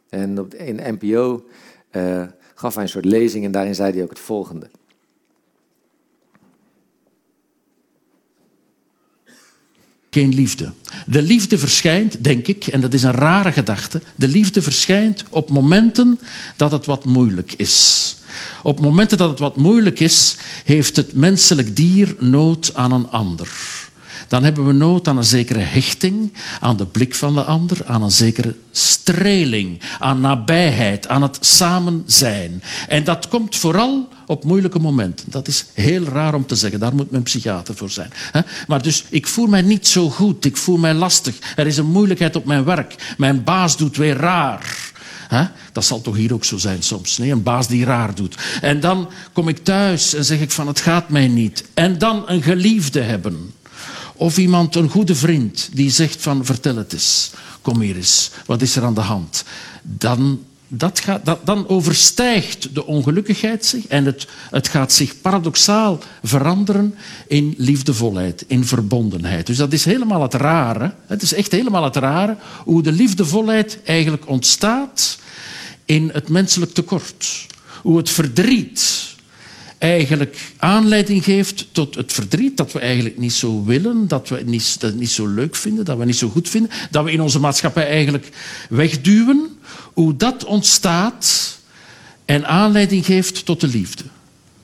En 0.08 0.38
op, 0.38 0.54
in 0.54 0.98
NPO 0.98 1.44
uh, 1.92 2.26
gaf 2.54 2.74
hij 2.74 2.82
een 2.82 2.88
soort 2.88 3.04
lezing 3.04 3.44
en 3.44 3.52
daarin 3.52 3.74
zei 3.74 3.92
hij 3.92 4.02
ook 4.02 4.08
het 4.08 4.18
volgende. 4.18 4.70
Geen 10.10 10.34
liefde. 10.34 10.72
De 11.06 11.22
liefde 11.22 11.58
verschijnt, 11.58 12.24
denk 12.24 12.46
ik, 12.46 12.66
en 12.66 12.80
dat 12.80 12.94
is 12.94 13.02
een 13.02 13.12
rare 13.12 13.52
gedachte, 13.52 14.02
de 14.14 14.28
liefde 14.28 14.62
verschijnt 14.62 15.24
op 15.30 15.50
momenten 15.50 16.20
dat 16.56 16.72
het 16.72 16.86
wat 16.86 17.04
moeilijk 17.04 17.52
is. 17.52 18.16
Op 18.62 18.80
momenten 18.80 19.18
dat 19.18 19.30
het 19.30 19.38
wat 19.38 19.56
moeilijk 19.56 20.00
is, 20.00 20.36
heeft 20.64 20.96
het 20.96 21.14
menselijk 21.14 21.76
dier 21.76 22.16
nood 22.18 22.74
aan 22.74 22.92
een 22.92 23.10
ander 23.10 23.48
dan 24.28 24.44
hebben 24.44 24.66
we 24.66 24.72
nood 24.72 25.08
aan 25.08 25.16
een 25.16 25.24
zekere 25.24 25.58
hechting, 25.58 26.32
aan 26.60 26.76
de 26.76 26.86
blik 26.86 27.14
van 27.14 27.34
de 27.34 27.42
ander, 27.42 27.78
aan 27.86 28.02
een 28.02 28.10
zekere 28.10 28.54
streling, 28.70 29.80
aan 29.98 30.20
nabijheid, 30.20 31.08
aan 31.08 31.22
het 31.22 31.38
samen 31.40 32.02
zijn. 32.06 32.62
En 32.88 33.04
dat 33.04 33.28
komt 33.28 33.56
vooral 33.56 34.08
op 34.26 34.44
moeilijke 34.44 34.78
momenten. 34.78 35.30
Dat 35.30 35.48
is 35.48 35.64
heel 35.72 36.04
raar 36.04 36.34
om 36.34 36.46
te 36.46 36.56
zeggen, 36.56 36.80
daar 36.80 36.94
moet 36.94 37.10
mijn 37.10 37.22
psychiater 37.22 37.76
voor 37.76 37.90
zijn. 37.90 38.10
Maar 38.66 38.82
dus, 38.82 39.04
ik 39.08 39.26
voel 39.26 39.46
mij 39.46 39.62
niet 39.62 39.86
zo 39.86 40.10
goed, 40.10 40.44
ik 40.44 40.56
voel 40.56 40.76
mij 40.76 40.94
lastig. 40.94 41.34
Er 41.56 41.66
is 41.66 41.76
een 41.76 41.90
moeilijkheid 41.90 42.36
op 42.36 42.44
mijn 42.44 42.64
werk, 42.64 43.14
mijn 43.18 43.44
baas 43.44 43.76
doet 43.76 43.96
weer 43.96 44.16
raar. 44.16 44.94
Dat 45.72 45.84
zal 45.84 46.00
toch 46.00 46.16
hier 46.16 46.34
ook 46.34 46.44
zo 46.44 46.56
zijn 46.56 46.82
soms. 46.82 47.18
Nee? 47.18 47.30
Een 47.30 47.42
baas 47.42 47.68
die 47.68 47.84
raar 47.84 48.14
doet. 48.14 48.36
En 48.60 48.80
dan 48.80 49.10
kom 49.32 49.48
ik 49.48 49.64
thuis 49.64 50.14
en 50.14 50.24
zeg 50.24 50.40
ik 50.40 50.50
van 50.50 50.66
het 50.66 50.80
gaat 50.80 51.08
mij 51.08 51.28
niet. 51.28 51.64
En 51.74 51.98
dan 51.98 52.22
een 52.26 52.42
geliefde 52.42 53.00
hebben. 53.00 53.54
Of 54.14 54.38
iemand, 54.38 54.74
een 54.74 54.88
goede 54.88 55.14
vriend, 55.14 55.68
die 55.72 55.90
zegt 55.90 56.22
van 56.22 56.44
vertel 56.44 56.76
het 56.76 56.92
eens, 56.92 57.30
kom 57.60 57.80
hier 57.80 57.96
eens, 57.96 58.30
wat 58.46 58.62
is 58.62 58.76
er 58.76 58.84
aan 58.84 58.94
de 58.94 59.00
hand? 59.00 59.44
Dan, 59.82 60.40
dat 60.68 61.00
gaat, 61.00 61.24
dat, 61.24 61.46
dan 61.46 61.68
overstijgt 61.68 62.74
de 62.74 62.86
ongelukkigheid 62.86 63.64
zich 63.64 63.86
en 63.86 64.04
het, 64.04 64.26
het 64.50 64.68
gaat 64.68 64.92
zich 64.92 65.20
paradoxaal 65.20 65.98
veranderen 66.22 66.94
in 67.26 67.54
liefdevolheid, 67.56 68.44
in 68.46 68.64
verbondenheid. 68.64 69.46
Dus 69.46 69.56
dat 69.56 69.72
is 69.72 69.84
helemaal 69.84 70.22
het 70.22 70.34
rare, 70.34 70.94
het 71.06 71.22
is 71.22 71.32
echt 71.34 71.52
helemaal 71.52 71.84
het 71.84 71.96
rare 71.96 72.36
hoe 72.64 72.82
de 72.82 72.92
liefdevolheid 72.92 73.78
eigenlijk 73.84 74.28
ontstaat 74.28 75.18
in 75.84 76.10
het 76.12 76.28
menselijk 76.28 76.72
tekort. 76.72 77.46
Hoe 77.82 77.96
het 77.96 78.10
verdriet 78.10 78.95
eigenlijk 79.78 80.52
aanleiding 80.56 81.24
geeft 81.24 81.66
tot 81.72 81.94
het 81.94 82.12
verdriet 82.12 82.56
dat 82.56 82.72
we 82.72 82.78
eigenlijk 82.78 83.18
niet 83.18 83.32
zo 83.32 83.64
willen, 83.64 84.08
dat 84.08 84.28
we 84.28 84.42
niet, 84.44 84.80
dat 84.80 84.94
niet 84.94 85.10
zo 85.10 85.26
leuk 85.26 85.56
vinden, 85.56 85.84
dat 85.84 85.98
we 85.98 86.04
niet 86.04 86.16
zo 86.16 86.28
goed 86.28 86.48
vinden, 86.48 86.70
dat 86.90 87.04
we 87.04 87.12
in 87.12 87.20
onze 87.20 87.40
maatschappij 87.40 87.86
eigenlijk 87.86 88.28
wegduwen, 88.68 89.58
hoe 89.92 90.16
dat 90.16 90.44
ontstaat 90.44 91.58
en 92.24 92.46
aanleiding 92.46 93.04
geeft 93.04 93.44
tot 93.44 93.60
de 93.60 93.68
liefde. 93.68 94.04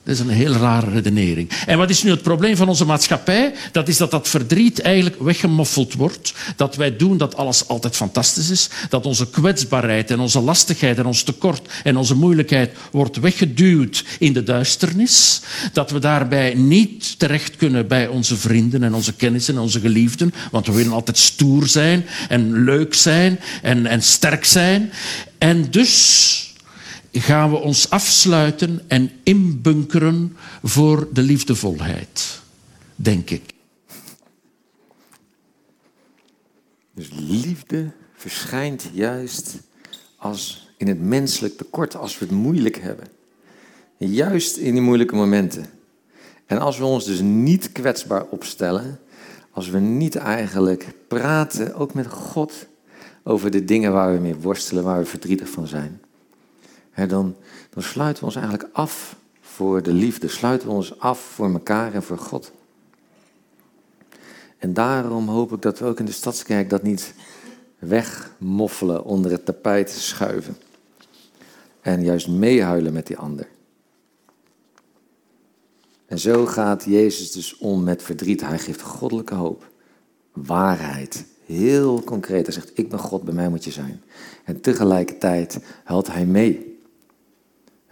Dat 0.03 0.13
is 0.13 0.19
een 0.19 0.29
heel 0.29 0.51
rare 0.51 0.89
redenering. 0.91 1.49
En 1.65 1.77
wat 1.77 1.89
is 1.89 2.03
nu 2.03 2.09
het 2.09 2.21
probleem 2.21 2.55
van 2.55 2.67
onze 2.67 2.85
maatschappij? 2.85 3.53
Dat 3.71 3.87
is 3.87 3.97
dat 3.97 4.11
dat 4.11 4.27
verdriet 4.27 4.81
eigenlijk 4.81 5.21
weggemoffeld 5.21 5.93
wordt. 5.93 6.33
Dat 6.55 6.75
wij 6.75 6.95
doen 6.95 7.17
dat 7.17 7.35
alles 7.35 7.67
altijd 7.67 7.95
fantastisch 7.95 8.49
is. 8.49 8.69
Dat 8.89 9.05
onze 9.05 9.29
kwetsbaarheid 9.29 10.11
en 10.11 10.19
onze 10.19 10.39
lastigheid 10.39 10.97
en 10.97 11.05
ons 11.05 11.23
tekort 11.23 11.67
en 11.83 11.97
onze 11.97 12.15
moeilijkheid 12.15 12.71
wordt 12.91 13.19
weggeduwd 13.19 14.03
in 14.19 14.33
de 14.33 14.43
duisternis. 14.43 15.41
Dat 15.73 15.91
we 15.91 15.99
daarbij 15.99 16.53
niet 16.53 17.19
terecht 17.19 17.55
kunnen 17.55 17.87
bij 17.87 18.07
onze 18.07 18.37
vrienden 18.37 18.83
en 18.83 18.93
onze 18.93 19.13
kennissen 19.13 19.55
en 19.55 19.61
onze 19.61 19.79
geliefden. 19.79 20.33
Want 20.51 20.67
we 20.67 20.73
willen 20.73 20.93
altijd 20.93 21.17
stoer 21.17 21.67
zijn 21.67 22.05
en 22.29 22.63
leuk 22.63 22.93
zijn 22.93 23.39
en, 23.61 23.85
en 23.85 24.01
sterk 24.01 24.45
zijn. 24.45 24.91
En 25.37 25.71
dus 25.71 26.52
gaan 27.21 27.49
we 27.49 27.55
ons 27.55 27.89
afsluiten 27.89 28.81
en 28.87 29.11
inbunkeren 29.23 30.37
voor 30.63 31.07
de 31.13 31.21
liefdevolheid, 31.21 32.41
denk 32.95 33.29
ik. 33.29 33.53
Dus 36.93 37.09
liefde 37.11 37.91
verschijnt 38.15 38.89
juist 38.93 39.57
als 40.17 40.69
in 40.77 40.87
het 40.87 41.01
menselijk 41.01 41.57
tekort, 41.57 41.95
als 41.95 42.19
we 42.19 42.25
het 42.25 42.33
moeilijk 42.33 42.77
hebben. 42.77 43.07
Juist 43.97 44.57
in 44.57 44.73
die 44.73 44.81
moeilijke 44.81 45.15
momenten. 45.15 45.65
En 46.45 46.59
als 46.59 46.77
we 46.77 46.85
ons 46.85 47.05
dus 47.05 47.19
niet 47.21 47.71
kwetsbaar 47.71 48.25
opstellen, 48.25 48.99
als 49.51 49.69
we 49.69 49.79
niet 49.79 50.15
eigenlijk 50.15 50.87
praten, 51.07 51.75
ook 51.75 51.93
met 51.93 52.07
God, 52.07 52.53
over 53.23 53.51
de 53.51 53.63
dingen 53.63 53.91
waar 53.91 54.13
we 54.13 54.19
mee 54.19 54.35
worstelen, 54.35 54.83
waar 54.83 54.99
we 54.99 55.05
verdrietig 55.05 55.49
van 55.49 55.67
zijn, 55.67 56.01
dan, 56.95 57.35
dan 57.69 57.83
sluiten 57.83 58.19
we 58.19 58.25
ons 58.25 58.35
eigenlijk 58.35 58.69
af 58.73 59.15
voor 59.41 59.83
de 59.83 59.93
liefde, 59.93 60.27
sluiten 60.27 60.67
we 60.67 60.73
ons 60.73 60.99
af 60.99 61.19
voor 61.19 61.51
elkaar 61.51 61.93
en 61.93 62.03
voor 62.03 62.17
God. 62.17 62.51
En 64.57 64.73
daarom 64.73 65.27
hoop 65.27 65.51
ik 65.51 65.61
dat 65.61 65.79
we 65.79 65.85
ook 65.85 65.99
in 65.99 66.05
de 66.05 66.11
Stadskerk 66.11 66.69
dat 66.69 66.83
niet 66.83 67.13
wegmoffelen, 67.79 69.03
onder 69.03 69.31
het 69.31 69.45
tapijt 69.45 69.89
schuiven. 69.89 70.57
En 71.81 72.03
juist 72.03 72.27
meehuilen 72.27 72.93
met 72.93 73.07
die 73.07 73.17
ander. 73.17 73.47
En 76.05 76.19
zo 76.19 76.45
gaat 76.45 76.83
Jezus 76.83 77.31
dus 77.31 77.57
om 77.57 77.83
met 77.83 78.03
verdriet. 78.03 78.41
Hij 78.41 78.59
geeft 78.59 78.81
goddelijke 78.81 79.33
hoop, 79.33 79.71
waarheid, 80.31 81.25
heel 81.45 82.03
concreet. 82.03 82.45
Hij 82.45 82.53
zegt, 82.55 82.71
ik 82.73 82.89
ben 82.89 82.99
God, 82.99 83.23
bij 83.23 83.33
mij 83.33 83.49
moet 83.49 83.63
je 83.63 83.71
zijn. 83.71 84.01
En 84.43 84.61
tegelijkertijd 84.61 85.59
huilt 85.83 86.07
hij 86.07 86.25
mee. 86.25 86.72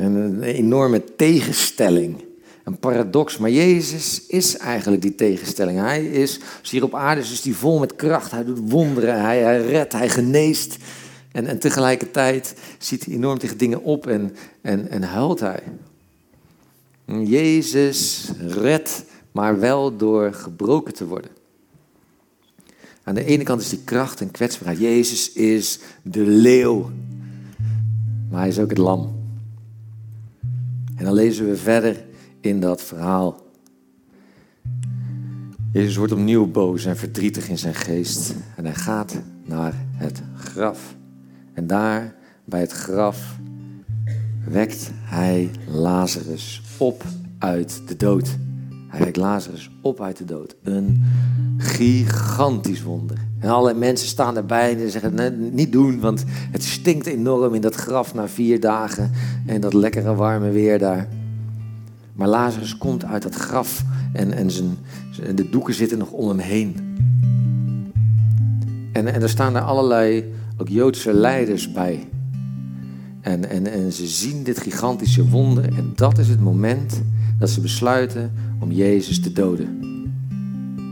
Een 0.01 0.41
enorme 0.41 1.03
tegenstelling. 1.15 2.23
Een 2.63 2.79
paradox. 2.79 3.37
Maar 3.37 3.51
Jezus 3.51 4.25
is 4.27 4.57
eigenlijk 4.57 5.01
die 5.01 5.15
tegenstelling. 5.15 5.79
Hij 5.79 6.05
is, 6.05 6.39
als 6.59 6.71
hier 6.71 6.83
op 6.83 6.95
aarde 6.95 7.21
is, 7.21 7.43
hij 7.43 7.53
vol 7.53 7.79
met 7.79 7.95
kracht. 7.95 8.31
Hij 8.31 8.43
doet 8.43 8.69
wonderen. 8.69 9.21
Hij, 9.21 9.39
hij 9.41 9.65
redt, 9.65 9.93
hij 9.93 10.09
geneest. 10.09 10.77
En, 11.31 11.45
en 11.45 11.59
tegelijkertijd 11.59 12.53
ziet 12.77 13.05
hij 13.05 13.13
enorm 13.13 13.37
tegen 13.37 13.57
dingen 13.57 13.83
op 13.83 14.07
en, 14.07 14.35
en, 14.61 14.89
en 14.89 15.03
huilt 15.03 15.39
hij. 15.39 15.63
Jezus 17.05 18.31
redt, 18.47 19.03
maar 19.31 19.59
wel 19.59 19.97
door 19.97 20.33
gebroken 20.33 20.93
te 20.93 21.07
worden. 21.07 21.31
Aan 23.03 23.15
de 23.15 23.25
ene 23.25 23.43
kant 23.43 23.61
is 23.61 23.69
die 23.69 23.81
kracht 23.83 24.21
en 24.21 24.31
kwetsbaarheid. 24.31 24.79
Jezus 24.79 25.31
is 25.31 25.79
de 26.01 26.21
leeuw, 26.21 26.89
maar 28.29 28.39
hij 28.39 28.49
is 28.49 28.59
ook 28.59 28.69
het 28.69 28.77
lam. 28.77 29.20
En 31.01 31.07
dan 31.07 31.15
lezen 31.15 31.47
we 31.47 31.55
verder 31.55 32.03
in 32.39 32.59
dat 32.59 32.81
verhaal. 32.81 33.41
Jezus 35.71 35.95
wordt 35.95 36.13
opnieuw 36.13 36.51
boos 36.51 36.85
en 36.85 36.97
verdrietig 36.97 37.49
in 37.49 37.57
zijn 37.57 37.75
geest. 37.75 38.35
En 38.55 38.65
hij 38.65 38.73
gaat 38.75 39.21
naar 39.45 39.73
het 39.95 40.21
graf. 40.35 40.95
En 41.53 41.67
daar 41.67 42.15
bij 42.45 42.59
het 42.59 42.71
graf 42.71 43.39
wekt 44.45 44.91
hij 44.93 45.51
Lazarus 45.67 46.61
op 46.77 47.03
uit 47.37 47.81
de 47.87 47.95
dood. 47.95 48.37
Hij 48.87 48.99
wekt 48.99 49.17
Lazarus 49.17 49.71
op 49.81 50.01
uit 50.01 50.17
de 50.17 50.25
dood. 50.25 50.55
Een 50.63 51.03
gigantisch 51.57 52.81
wonder. 52.81 53.17
En 53.41 53.49
alle 53.49 53.73
mensen 53.73 54.07
staan 54.07 54.37
erbij 54.37 54.77
en 54.77 54.91
zeggen: 54.91 55.53
niet 55.53 55.71
doen, 55.71 55.99
want 55.99 56.23
het 56.51 56.63
stinkt 56.63 57.05
enorm 57.05 57.53
in 57.53 57.61
dat 57.61 57.75
graf 57.75 58.13
na 58.13 58.27
vier 58.27 58.59
dagen. 58.59 59.11
En 59.45 59.61
dat 59.61 59.73
lekkere 59.73 60.15
warme 60.15 60.49
weer 60.49 60.79
daar. 60.79 61.07
Maar 62.13 62.27
Lazarus 62.27 62.77
komt 62.77 63.05
uit 63.05 63.23
dat 63.23 63.35
graf 63.35 63.83
en, 64.13 64.31
en 64.31 64.51
zijn, 64.51 64.77
de 65.35 65.49
doeken 65.49 65.73
zitten 65.73 65.97
nog 65.97 66.11
om 66.11 66.27
hem 66.27 66.39
heen. 66.39 66.75
En, 68.93 69.13
en 69.13 69.21
er 69.21 69.29
staan 69.29 69.55
er 69.55 69.61
allerlei 69.61 70.33
ook 70.57 70.69
Joodse 70.69 71.13
leiders 71.13 71.71
bij. 71.71 72.07
En, 73.21 73.49
en, 73.49 73.71
en 73.71 73.91
ze 73.91 74.07
zien 74.07 74.43
dit 74.43 74.59
gigantische 74.59 75.29
wonder 75.29 75.63
en 75.63 75.91
dat 75.95 76.17
is 76.17 76.27
het 76.27 76.39
moment 76.39 77.01
dat 77.39 77.49
ze 77.49 77.61
besluiten 77.61 78.31
om 78.59 78.71
Jezus 78.71 79.21
te 79.21 79.31
doden. 79.31 79.79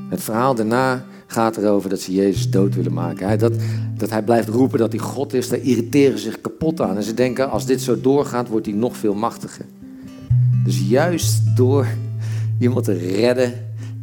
Het 0.09 0.23
verhaal 0.23 0.55
daarna 0.55 1.05
gaat 1.31 1.57
erover 1.57 1.89
dat 1.89 1.99
ze 1.99 2.13
Jezus 2.13 2.49
dood 2.49 2.75
willen 2.75 2.93
maken. 2.93 3.27
Hij, 3.27 3.37
dat, 3.37 3.53
dat 3.97 4.09
hij 4.09 4.23
blijft 4.23 4.47
roepen 4.47 4.79
dat 4.79 4.91
hij 4.91 5.01
God 5.01 5.33
is, 5.33 5.49
daar 5.49 5.59
irriteren 5.59 6.17
ze 6.17 6.23
zich 6.23 6.41
kapot 6.41 6.81
aan. 6.81 6.95
En 6.95 7.03
ze 7.03 7.13
denken, 7.13 7.49
als 7.49 7.65
dit 7.65 7.81
zo 7.81 8.01
doorgaat, 8.01 8.47
wordt 8.47 8.65
hij 8.65 8.75
nog 8.75 8.97
veel 8.97 9.13
machtiger. 9.13 9.65
Dus 10.63 10.79
juist 10.87 11.55
door 11.55 11.87
iemand 12.59 12.85
te 12.85 12.93
redden, 12.93 13.53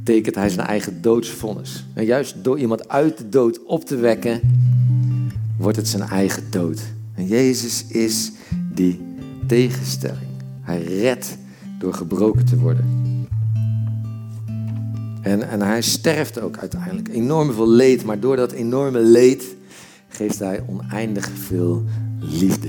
tekent 0.05 0.35
hij 0.35 0.49
zijn 0.49 0.67
eigen 0.67 1.03
doodsvonnis. 1.03 1.85
En 1.95 2.05
juist 2.05 2.45
door 2.45 2.59
iemand 2.59 2.89
uit 2.89 3.19
de 3.19 3.29
dood 3.29 3.65
op 3.65 3.85
te 3.85 3.97
wekken, 3.97 4.41
wordt 5.59 5.77
het 5.77 5.89
zijn 5.89 6.03
eigen 6.03 6.43
dood. 6.51 6.81
En 7.15 7.27
Jezus 7.27 7.87
is 7.89 8.33
die 8.75 9.01
tegenstelling. 9.47 10.29
Hij 10.61 10.83
redt 10.83 11.37
door 11.79 11.95
gebroken 11.95 12.45
te 12.45 12.59
worden. 12.59 13.16
En, 15.27 15.49
en 15.49 15.61
hij 15.61 15.83
sterft 15.83 16.41
ook 16.41 16.59
uiteindelijk. 16.59 17.09
Enorm 17.09 17.53
veel 17.53 17.69
leed, 17.69 18.05
maar 18.05 18.21
door 18.21 18.37
dat 18.37 18.53
enorme 18.53 19.01
leed 19.01 19.57
geeft 20.09 20.39
hij 20.39 20.62
oneindig 20.69 21.31
veel 21.47 21.85
liefde. 22.21 22.69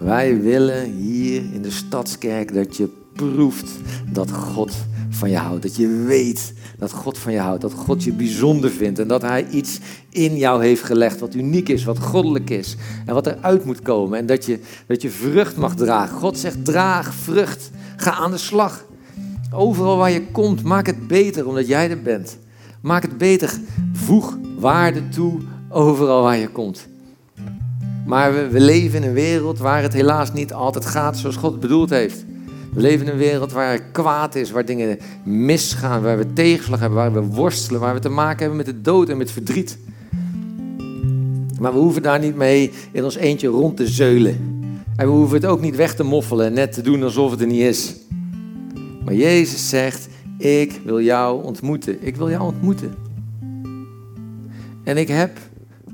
Wij 0.00 0.40
willen 0.40 0.90
hier 0.90 1.42
in 1.52 1.62
de 1.62 1.70
stadskerk 1.70 2.54
dat 2.54 2.76
je 2.76 2.88
proeft 3.12 3.70
dat 4.12 4.30
God 4.32 4.72
van 5.10 5.30
je 5.30 5.36
houdt. 5.36 5.62
Dat 5.62 5.76
je 5.76 5.88
weet 5.88 6.52
dat 6.78 6.92
God 6.92 7.18
van 7.18 7.32
je 7.32 7.38
houdt. 7.38 7.62
Dat 7.62 7.72
God 7.72 8.04
je 8.04 8.12
bijzonder 8.12 8.70
vindt. 8.70 8.98
En 8.98 9.08
dat 9.08 9.22
Hij 9.22 9.46
iets 9.48 9.78
in 10.10 10.36
jou 10.36 10.64
heeft 10.64 10.82
gelegd 10.82 11.20
wat 11.20 11.34
uniek 11.34 11.68
is, 11.68 11.84
wat 11.84 11.98
goddelijk 11.98 12.50
is. 12.50 12.76
En 13.06 13.14
wat 13.14 13.26
eruit 13.26 13.64
moet 13.64 13.82
komen. 13.82 14.18
En 14.18 14.26
dat 14.26 14.44
je, 14.44 14.58
dat 14.86 15.02
je 15.02 15.10
vrucht 15.10 15.56
mag 15.56 15.74
dragen. 15.74 16.18
God 16.18 16.38
zegt: 16.38 16.64
draag 16.64 17.14
vrucht. 17.14 17.70
Ga 17.96 18.12
aan 18.12 18.30
de 18.30 18.38
slag. 18.38 18.84
Overal 19.54 19.96
waar 19.96 20.10
je 20.10 20.26
komt, 20.30 20.62
maak 20.62 20.86
het 20.86 21.06
beter 21.08 21.46
omdat 21.46 21.66
jij 21.66 21.90
er 21.90 22.02
bent. 22.02 22.38
Maak 22.80 23.02
het 23.02 23.18
beter. 23.18 23.58
Voeg 23.92 24.38
waarde 24.58 25.08
toe 25.08 25.40
overal 25.68 26.22
waar 26.22 26.36
je 26.36 26.48
komt. 26.48 26.88
Maar 28.06 28.50
we, 28.50 28.60
leven 28.60 29.02
in 29.02 29.08
een 29.08 29.14
wereld 29.14 29.58
waar 29.58 29.82
het 29.82 29.92
helaas 29.92 30.32
niet 30.32 30.52
altijd 30.52 30.86
gaat 30.86 31.18
zoals 31.18 31.36
God 31.36 31.50
het 31.50 31.60
bedoeld 31.60 31.90
heeft. 31.90 32.24
We 32.72 32.80
leven 32.80 33.06
in 33.06 33.12
een 33.12 33.18
wereld 33.18 33.52
waar 33.52 33.82
kwaad 33.82 34.34
is, 34.34 34.50
waar 34.50 34.64
dingen 34.64 34.98
misgaan, 35.24 36.02
waar 36.02 36.18
we 36.18 36.32
tegenslag 36.32 36.80
hebben, 36.80 36.98
waar 36.98 37.12
we 37.12 37.20
worstelen, 37.20 37.80
waar 37.80 37.94
we 37.94 38.00
te 38.00 38.08
maken 38.08 38.38
hebben 38.38 38.56
met 38.56 38.66
de 38.66 38.80
dood 38.80 39.08
en 39.08 39.16
met 39.16 39.30
verdriet. 39.30 39.78
Maar 41.60 41.72
we 41.72 41.78
hoeven 41.78 42.02
daar 42.02 42.18
niet 42.18 42.36
mee 42.36 42.72
in 42.92 43.04
ons 43.04 43.16
eentje 43.16 43.48
rond 43.48 43.76
te 43.76 43.86
zeulen. 43.86 44.60
En 44.96 45.06
we 45.06 45.12
hoeven 45.12 45.36
het 45.36 45.46
ook 45.46 45.60
niet 45.60 45.76
weg 45.76 45.94
te 45.94 46.02
moffelen 46.02 46.46
en 46.46 46.52
net 46.52 46.72
te 46.72 46.82
doen 46.82 47.02
alsof 47.02 47.30
het 47.30 47.40
er 47.40 47.46
niet 47.46 47.60
is. 47.60 47.94
Maar 49.04 49.14
Jezus 49.14 49.68
zegt, 49.68 50.08
ik 50.38 50.80
wil 50.84 51.00
jou 51.00 51.44
ontmoeten. 51.44 52.06
Ik 52.06 52.16
wil 52.16 52.30
jou 52.30 52.42
ontmoeten. 52.42 52.94
En 54.84 54.96
ik 54.96 55.08
heb 55.08 55.38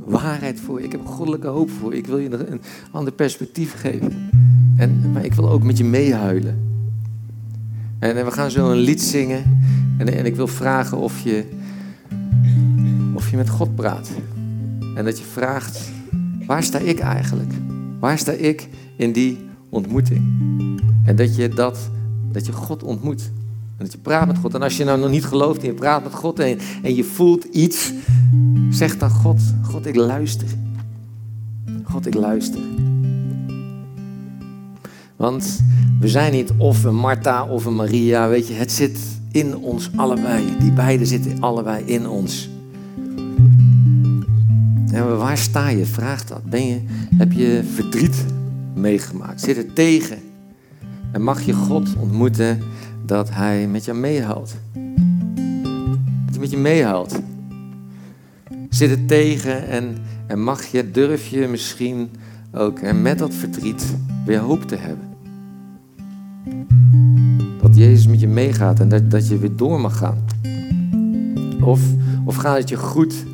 waarheid 0.05 0.61
voor. 0.61 0.81
Ik 0.81 0.93
heb 0.93 1.07
goddelijke 1.07 1.47
hoop 1.47 1.71
voor. 1.71 1.95
Ik 1.95 2.07
wil 2.07 2.19
je 2.19 2.31
een 2.31 2.61
ander 2.91 3.13
perspectief 3.13 3.75
geven. 3.75 4.31
En, 4.77 5.13
maar 5.13 5.25
ik 5.25 5.35
wil 5.35 5.49
ook 5.51 5.63
met 5.63 5.79
je 5.79 5.85
meehuilen. 5.85 6.67
En, 7.99 8.17
en 8.17 8.25
we 8.25 8.31
gaan 8.31 8.51
zo 8.51 8.71
een 8.71 8.79
lied 8.79 9.03
zingen. 9.03 9.61
En, 9.99 10.15
en 10.15 10.27
ik 10.27 10.37
wil 10.37 10.47
vragen 10.47 10.99
of 10.99 11.21
je, 11.21 11.45
of 13.15 13.31
je 13.31 13.37
met 13.37 13.49
God 13.49 13.75
praat. 13.75 14.11
En 14.95 15.05
dat 15.05 15.19
je 15.19 15.25
vraagt, 15.25 15.91
waar 16.47 16.63
sta 16.63 16.79
ik 16.79 16.99
eigenlijk? 16.99 17.53
Waar 18.01 18.19
sta 18.19 18.33
ik 18.33 18.69
in 18.97 19.13
die 19.13 19.39
ontmoeting? 19.69 20.23
En 21.05 21.17
dat 21.17 21.37
je, 21.37 21.49
dat, 21.49 21.91
dat 22.33 22.47
je 22.47 22.53
God 22.53 22.83
ontmoet. 22.83 23.31
En 23.77 23.85
dat 23.85 23.93
je 23.93 23.99
praat 23.99 24.27
met 24.27 24.39
God. 24.39 24.55
En 24.55 24.63
als 24.63 24.77
je 24.77 24.85
nou 24.85 25.01
nog 25.01 25.11
niet 25.11 25.25
gelooft 25.25 25.61
en 25.61 25.67
je 25.67 25.75
praat 25.75 26.03
met 26.03 26.15
God 26.15 26.39
en, 26.39 26.59
en 26.83 26.95
je 26.95 27.05
voelt 27.05 27.45
iets, 27.45 27.93
zeg 28.71 28.99
dan 28.99 29.11
God, 29.11 29.41
God 29.63 29.87
ik 29.87 29.97
luister. 29.97 30.49
God 31.83 32.07
ik 32.07 32.15
luister. 32.15 32.61
Want 35.17 35.61
we 36.01 36.09
zijn 36.09 36.33
niet 36.33 36.53
of 36.57 36.85
een 36.85 36.95
Martha 36.95 37.45
of 37.45 37.65
een 37.65 37.75
Maria, 37.75 38.29
weet 38.29 38.49
je, 38.49 38.55
het 38.55 38.73
zit 38.73 38.99
in 39.33 39.57
ons 39.57 39.91
allebei. 39.97 40.45
Die 40.59 40.73
beide 40.73 41.07
zitten 41.07 41.41
allebei 41.41 41.85
in 41.85 42.09
ons. 42.09 42.49
En 44.93 45.17
waar 45.17 45.39
sta 45.39 45.69
je? 45.69 45.87
Vraag 45.87 46.25
dat. 46.25 46.45
Ben 46.45 46.67
je, 46.67 46.81
heb 47.17 47.33
je 47.33 47.63
verdriet 47.75 48.25
meegemaakt? 48.75 49.41
Zit 49.41 49.57
er 49.57 49.73
tegen? 49.73 50.19
En 51.13 51.23
mag 51.23 51.43
je 51.43 51.53
God 51.53 51.97
ontmoeten 51.97 52.59
dat 53.07 53.31
Hij 53.31 53.69
met 53.69 53.85
je 53.85 53.93
meehoudt? 53.93 54.57
Dat 56.25 56.31
Hij 56.31 56.39
met 56.39 56.51
je 56.51 56.57
meehoudt. 56.57 57.21
Zit 58.69 58.91
er 58.91 59.05
tegen 59.07 59.69
en, 59.69 59.97
en 60.27 60.43
mag 60.43 60.65
je, 60.65 60.91
durf 60.91 61.27
je 61.27 61.47
misschien 61.47 62.09
ook 62.53 62.79
en 62.79 63.03
met 63.03 63.19
dat 63.19 63.35
verdriet 63.35 63.97
weer 64.25 64.39
hoop 64.39 64.63
te 64.63 64.77
hebben? 64.77 65.07
Dat 67.63 67.77
Jezus 67.77 68.07
met 68.07 68.21
je 68.21 68.29
meegaat 68.29 68.81
en 68.81 68.89
dat, 68.89 69.11
dat 69.11 69.29
je 69.29 69.39
weer 69.39 69.57
door 69.57 69.81
mag 69.81 69.97
gaan. 69.97 70.19
Of, 71.61 71.81
of 72.25 72.37
gaat 72.37 72.57
het 72.59 72.69
je 72.69 72.77
goed, 72.77 73.25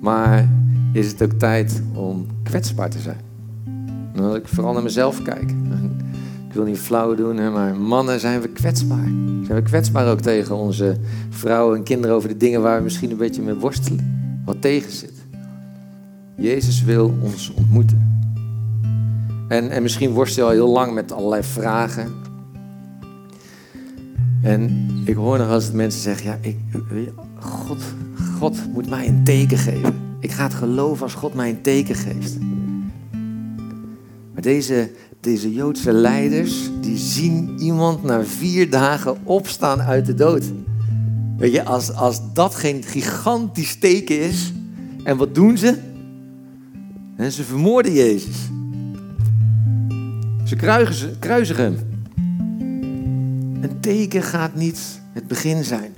maar 0.00 0.48
is 0.92 1.06
het 1.06 1.22
ook 1.22 1.32
tijd 1.32 1.82
om 1.92 2.26
kwetsbaar 2.42 2.90
te 2.90 2.98
zijn? 2.98 3.20
Nou, 4.14 4.36
ik 4.36 4.48
vooral 4.48 4.72
naar 4.72 4.82
mezelf 4.82 5.22
kijk. 5.22 5.54
Ik 6.54 6.60
wil 6.60 6.68
niet 6.68 6.78
flauw 6.78 7.14
doen, 7.14 7.52
maar 7.52 7.76
mannen 7.76 8.20
zijn 8.20 8.40
we 8.40 8.48
kwetsbaar. 8.48 9.08
Zijn 9.44 9.54
we 9.54 9.62
kwetsbaar 9.62 10.10
ook 10.10 10.20
tegen 10.20 10.56
onze 10.56 10.96
vrouwen 11.30 11.76
en 11.76 11.82
kinderen 11.82 12.16
over 12.16 12.28
de 12.28 12.36
dingen 12.36 12.62
waar 12.62 12.76
we 12.76 12.82
misschien 12.82 13.10
een 13.10 13.16
beetje 13.16 13.42
mee 13.42 13.54
worstelen. 13.54 14.42
Wat 14.44 14.60
tegen 14.60 14.92
zit. 14.92 15.12
Jezus 16.36 16.82
wil 16.82 17.14
ons 17.20 17.52
ontmoeten. 17.54 18.22
En, 19.48 19.70
en 19.70 19.82
misschien 19.82 20.10
worstel 20.10 20.44
je 20.52 20.58
al 20.58 20.66
heel 20.66 20.72
lang 20.72 20.92
met 20.92 21.12
allerlei 21.12 21.42
vragen. 21.42 22.12
En 24.42 24.88
ik 25.04 25.14
hoor 25.14 25.38
nog 25.38 25.48
als 25.48 25.70
mensen 25.70 26.00
zeggen, 26.00 26.26
ja, 26.26 26.38
ik, 26.40 26.56
God, 27.38 27.82
God 28.38 28.72
moet 28.72 28.88
mij 28.88 29.08
een 29.08 29.24
teken 29.24 29.58
geven. 29.58 29.94
Ik 30.20 30.30
ga 30.30 30.42
het 30.42 30.54
geloven 30.54 31.02
als 31.02 31.14
God 31.14 31.34
mij 31.34 31.50
een 31.50 31.62
teken 31.62 31.94
geeft. 31.94 32.38
Maar 34.32 34.42
deze, 34.42 34.90
deze 35.24 35.52
Joodse 35.52 35.92
leiders, 35.92 36.70
die 36.80 36.96
zien 36.96 37.58
iemand 37.58 38.02
na 38.02 38.24
vier 38.24 38.70
dagen 38.70 39.16
opstaan 39.22 39.80
uit 39.80 40.06
de 40.06 40.14
dood. 40.14 40.44
Weet 41.36 41.52
je, 41.52 41.64
als, 41.64 41.92
als 41.92 42.20
dat 42.32 42.54
geen 42.54 42.82
gigantisch 42.82 43.76
teken 43.76 44.20
is, 44.20 44.52
en 45.04 45.16
wat 45.16 45.34
doen 45.34 45.58
ze? 45.58 45.78
En 47.16 47.32
ze 47.32 47.44
vermoorden 47.44 47.92
Jezus. 47.92 48.36
Ze 50.44 50.56
kruisigen 51.18 51.64
hem. 51.64 51.76
Een 53.60 53.80
teken 53.80 54.22
gaat 54.22 54.54
niet 54.54 55.00
het 55.12 55.26
begin 55.26 55.64
zijn. 55.64 55.92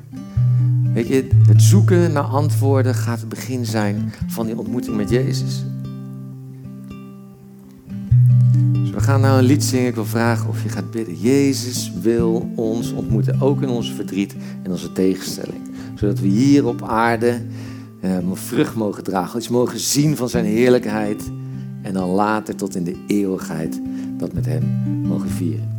Weet 0.95 1.09
je, 1.09 1.29
het 1.49 1.63
zoeken 1.63 2.13
naar 2.13 2.23
antwoorden 2.23 2.95
gaat 2.95 3.21
het 3.21 3.29
begin 3.29 3.67
zijn 3.67 4.13
van 4.27 4.47
die 4.47 4.59
ontmoeting 4.59 4.97
met 4.97 5.11
Jezus. 5.11 5.65
Gaan 9.07 9.21
nou 9.21 9.39
een 9.39 9.45
lied 9.45 9.65
zingen. 9.65 9.87
Ik 9.87 9.95
wil 9.95 10.05
vragen 10.05 10.49
of 10.49 10.63
je 10.63 10.69
gaat 10.69 10.91
bidden. 10.91 11.15
Jezus 11.15 11.93
wil 12.01 12.53
ons 12.57 12.93
ontmoeten, 12.93 13.41
ook 13.41 13.63
in 13.63 13.69
onze 13.69 13.95
verdriet 13.95 14.37
en 14.63 14.71
onze 14.71 14.93
tegenstelling. 14.93 15.71
Zodat 15.95 16.21
we 16.21 16.27
hier 16.27 16.67
op 16.67 16.83
aarde 16.83 17.41
eh, 18.01 18.17
vrucht 18.33 18.75
mogen 18.75 19.05
dragen. 19.05 19.39
Iets 19.39 19.49
mogen 19.49 19.79
zien 19.79 20.17
van 20.17 20.29
zijn 20.29 20.45
heerlijkheid. 20.45 21.31
En 21.83 21.93
dan 21.93 22.09
later 22.09 22.57
tot 22.57 22.77
in 22.77 22.85
de 22.85 23.05
eeuwigheid 23.07 23.81
dat 24.19 24.33
met 24.33 24.47
hem 24.47 24.65
mogen 25.03 25.31
vieren. 25.31 25.76